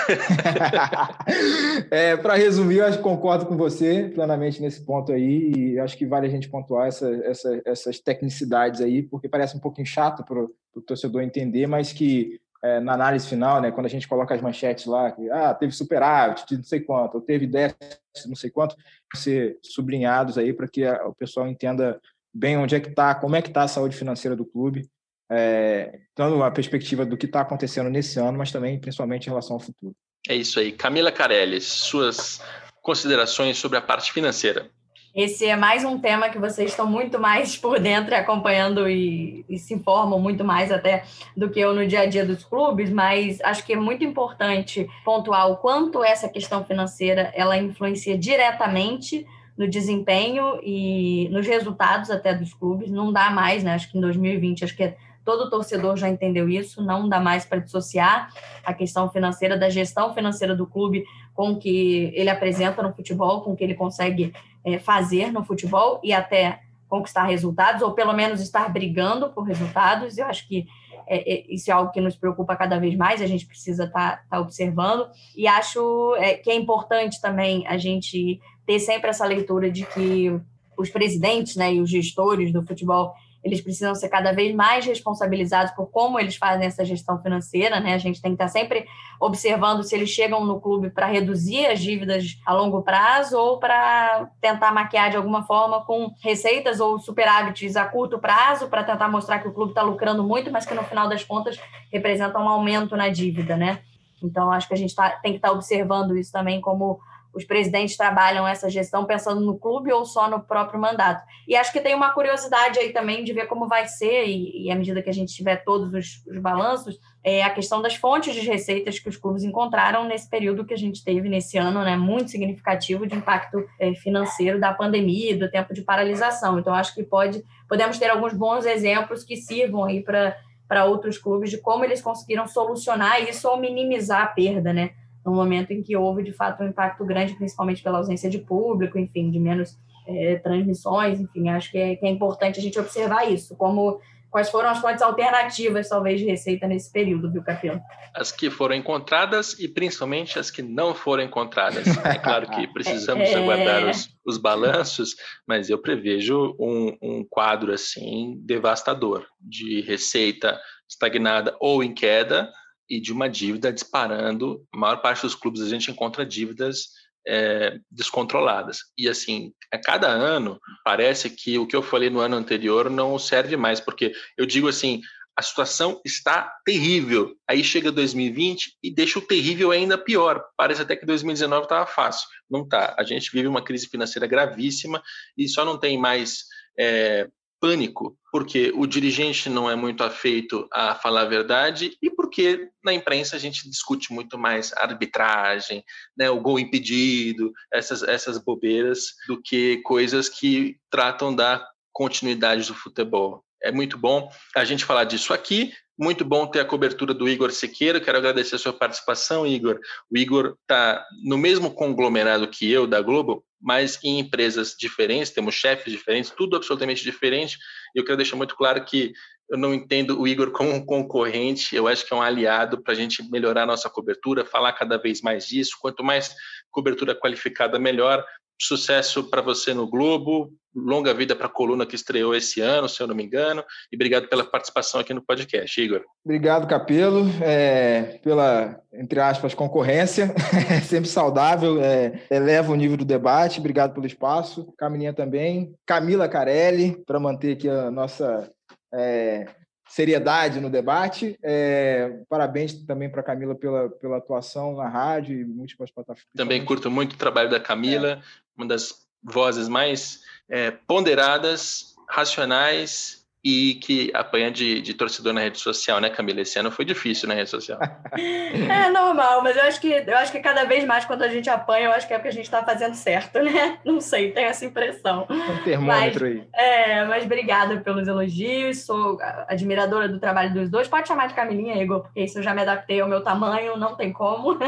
[1.90, 5.98] é, Para resumir, eu acho que concordo com você plenamente nesse ponto aí, e acho
[5.98, 10.24] que vale a gente pontuar essa, essa, essas tecnicidades aí, porque parece um pouquinho chato
[10.24, 14.34] para o torcedor entender, mas que é, na análise final, né, quando a gente coloca
[14.34, 18.36] as manchetes lá, que ah, teve superávit de não sei quanto, ou teve déficit não
[18.36, 18.76] sei quanto,
[19.16, 22.00] ser sublinhados aí para que a, o pessoal entenda
[22.34, 24.90] bem onde é que está, como é que está a saúde financeira do clube,
[25.30, 29.56] é, dando uma perspectiva do que está acontecendo nesse ano, mas também principalmente em relação
[29.56, 29.96] ao futuro.
[30.28, 30.72] É isso aí.
[30.72, 32.42] Camila Carelli, suas
[32.82, 34.70] considerações sobre a parte financeira.
[35.16, 39.60] Esse é mais um tema que vocês estão muito mais por dentro acompanhando e, e,
[39.60, 41.04] se informam muito mais até
[41.38, 44.90] do que eu no dia a dia dos clubes, mas acho que é muito importante
[45.06, 49.24] pontuar o quanto essa questão financeira ela influencia diretamente
[49.56, 52.90] no desempenho e nos resultados até dos clubes.
[52.90, 53.76] Não dá mais, né?
[53.76, 57.60] Acho que em 2020, acho que todo torcedor já entendeu isso, não dá mais para
[57.60, 58.30] dissociar
[58.66, 63.42] a questão financeira da gestão financeira do clube com o que ele apresenta no futebol,
[63.42, 64.34] com o que ele consegue
[64.66, 70.18] é, fazer no futebol e até conquistar resultados, ou pelo menos estar brigando por resultados.
[70.18, 70.68] Eu acho que
[71.08, 74.18] é, é, isso é algo que nos preocupa cada vez mais, a gente precisa estar
[74.18, 75.08] tá, tá observando.
[75.36, 80.40] E acho é, que é importante também a gente ter sempre essa leitura de que
[80.78, 85.74] os presidentes né, e os gestores do futebol eles precisam ser cada vez mais responsabilizados
[85.74, 87.94] por como eles fazem essa gestão financeira, né?
[87.94, 88.86] A gente tem que estar sempre
[89.20, 94.30] observando se eles chegam no clube para reduzir as dívidas a longo prazo ou para
[94.40, 99.40] tentar maquiar de alguma forma com receitas ou superávites a curto prazo para tentar mostrar
[99.40, 101.60] que o clube está lucrando muito, mas que no final das contas
[101.92, 103.80] representa um aumento na dívida, né?
[104.24, 107.00] Então, acho que a gente tá, tem que estar observando isso também como
[107.34, 111.24] os presidentes trabalham essa gestão pensando no clube ou só no próprio mandato.
[111.48, 114.72] E acho que tem uma curiosidade aí também de ver como vai ser, e, e
[114.72, 118.36] à medida que a gente tiver todos os, os balanços, é a questão das fontes
[118.36, 121.96] de receitas que os clubes encontraram nesse período que a gente teve nesse ano, né,
[121.96, 126.60] muito significativo de impacto é, financeiro da pandemia, do tempo de paralisação.
[126.60, 131.50] Então, acho que pode, podemos ter alguns bons exemplos que sirvam aí para outros clubes
[131.50, 134.92] de como eles conseguiram solucionar isso ou minimizar a perda, né?
[135.26, 138.98] No momento em que houve, de fato, um impacto grande, principalmente pela ausência de público,
[138.98, 143.32] enfim, de menos é, transmissões, enfim, acho que é, que é importante a gente observar
[143.32, 144.00] isso, como
[144.34, 147.80] quais foram as fontes alternativas, talvez, de receita nesse período, viu, Capelo?
[148.16, 151.86] As que foram encontradas e principalmente as que não foram encontradas.
[152.04, 153.36] É claro que precisamos é...
[153.36, 155.16] aguardar os, os, balanços,
[155.48, 160.60] mas eu prevejo um, um quadro assim devastador de receita
[160.90, 162.52] estagnada ou em queda
[162.90, 164.66] e de uma dívida disparando.
[164.74, 166.90] A maior parte dos clubes a gente encontra dívidas
[167.28, 168.80] é, descontroladas.
[168.98, 173.18] E assim, a cada ano, parece que o que eu falei no ano anterior não
[173.18, 175.02] serve mais, porque eu digo assim,
[175.36, 177.36] a situação está terrível.
[177.50, 180.44] Aí chega 2020 e deixa o terrível ainda pior.
[180.56, 182.28] Parece até que 2019 estava fácil.
[182.50, 182.96] Não está.
[182.98, 185.02] A gente vive uma crise financeira gravíssima
[185.38, 186.44] e só não tem mais
[186.78, 187.28] é,
[187.64, 192.92] pânico, porque o dirigente não é muito afeito a falar a verdade e porque na
[192.92, 195.82] imprensa a gente discute muito mais arbitragem,
[196.18, 202.76] né, o gol impedido, essas, essas bobeiras, do que coisas que tratam da continuidade do
[202.76, 203.46] futebol.
[203.64, 207.52] É muito bom a gente falar disso aqui, muito bom ter a cobertura do Igor
[207.52, 208.02] Sequeira.
[208.02, 209.80] Quero agradecer a sua participação, Igor.
[210.10, 215.56] O Igor está no mesmo conglomerado que eu, da Globo, mas em empresas diferentes, temos
[215.56, 217.58] chefes diferentes, tudo absolutamente diferente.
[217.96, 219.14] E eu quero deixar muito claro que
[219.50, 222.94] eu não entendo o Igor como um concorrente, eu acho que é um aliado para
[222.94, 225.78] a gente melhorar a nossa cobertura, falar cada vez mais disso.
[225.80, 226.34] Quanto mais
[226.72, 228.26] cobertura qualificada, melhor.
[228.62, 233.02] Sucesso para você no Globo, longa vida para a coluna que estreou esse ano, se
[233.02, 236.04] eu não me engano, e obrigado pela participação aqui no podcast, Igor.
[236.24, 240.34] Obrigado, Capelo, é, pela, entre aspas, concorrência,
[240.72, 246.28] é sempre saudável, é, eleva o nível do debate, obrigado pelo espaço, Camilinha também, Camila
[246.28, 248.50] Carelli, para manter aqui a nossa
[248.94, 249.48] é,
[249.94, 251.38] seriedade no debate.
[251.44, 256.26] É, parabéns também para a Camila pela, pela atuação na rádio e múltiplas plataformas.
[256.36, 258.22] Também curto muito o trabalho da Camila, é.
[258.58, 258.94] Uma das
[259.24, 266.10] vozes mais é, ponderadas, racionais e que apanha de, de torcedor na rede social, né,
[266.10, 266.40] Camila?
[266.40, 267.78] Esse ano foi difícil na rede social.
[268.16, 271.50] é normal, mas eu acho que eu acho que cada vez mais quando a gente
[271.50, 273.80] apanha, eu acho que é porque a gente está fazendo certo, né?
[273.84, 275.28] Não sei, tenho essa impressão.
[275.30, 276.48] Um termômetro mas, aí.
[276.54, 279.18] É, mas obrigada pelos elogios, sou
[279.50, 280.88] admiradora do trabalho dos dois.
[280.88, 283.96] Pode chamar de Camilinha, Igor, porque isso eu já me adaptei ao meu tamanho, não
[283.96, 284.58] tem como.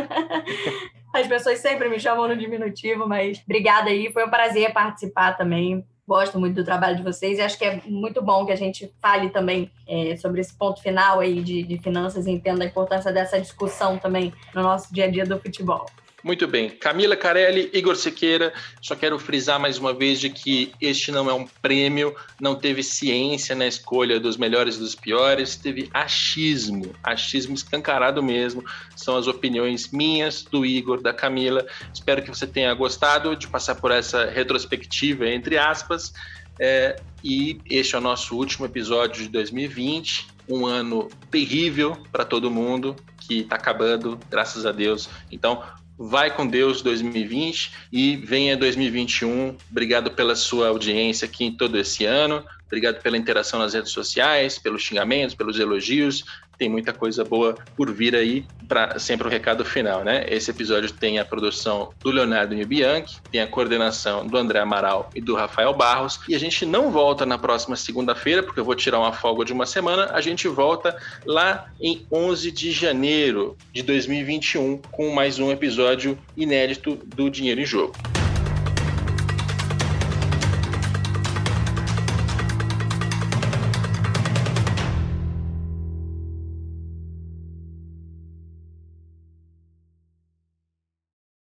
[1.15, 5.85] As pessoas sempre me chamam no diminutivo, mas obrigada aí, foi um prazer participar também
[6.07, 8.93] gosto muito do trabalho de vocês e acho que é muito bom que a gente
[9.01, 13.11] fale também é, sobre esse ponto final aí de, de finanças e entenda a importância
[13.11, 15.85] dessa discussão também no nosso dia a dia do futebol.
[16.25, 16.71] Muito bem.
[16.71, 21.33] Camila Carelli, Igor Sequeira, só quero frisar mais uma vez de que este não é
[21.35, 27.53] um prêmio, não teve ciência na escolha dos melhores e dos piores, teve achismo, achismo
[27.53, 28.65] escancarado mesmo.
[28.95, 31.63] São as opiniões minhas, do Igor, da Camila.
[31.93, 36.11] Espero que você tenha gostado de passar por essa retrospectiva, entre aspas.
[36.59, 42.49] É, e este é o nosso último episódio de 2020, um ano terrível para todo
[42.49, 42.95] mundo
[43.27, 45.07] que está acabando, graças a Deus.
[45.31, 45.61] Então,
[45.97, 49.55] Vai com Deus 2020 e venha 2021.
[49.71, 52.43] Obrigado pela sua audiência aqui em todo esse ano.
[52.65, 56.25] Obrigado pela interação nas redes sociais, pelos xingamentos, pelos elogios
[56.57, 60.25] tem muita coisa boa por vir aí para sempre o um recado final, né?
[60.27, 65.21] Esse episódio tem a produção do Leonardo Bianchi, tem a coordenação do André Amaral e
[65.21, 68.99] do Rafael Barros, e a gente não volta na próxima segunda-feira, porque eu vou tirar
[68.99, 74.77] uma folga de uma semana, a gente volta lá em 11 de janeiro de 2021
[74.91, 77.93] com mais um episódio inédito do Dinheiro em Jogo.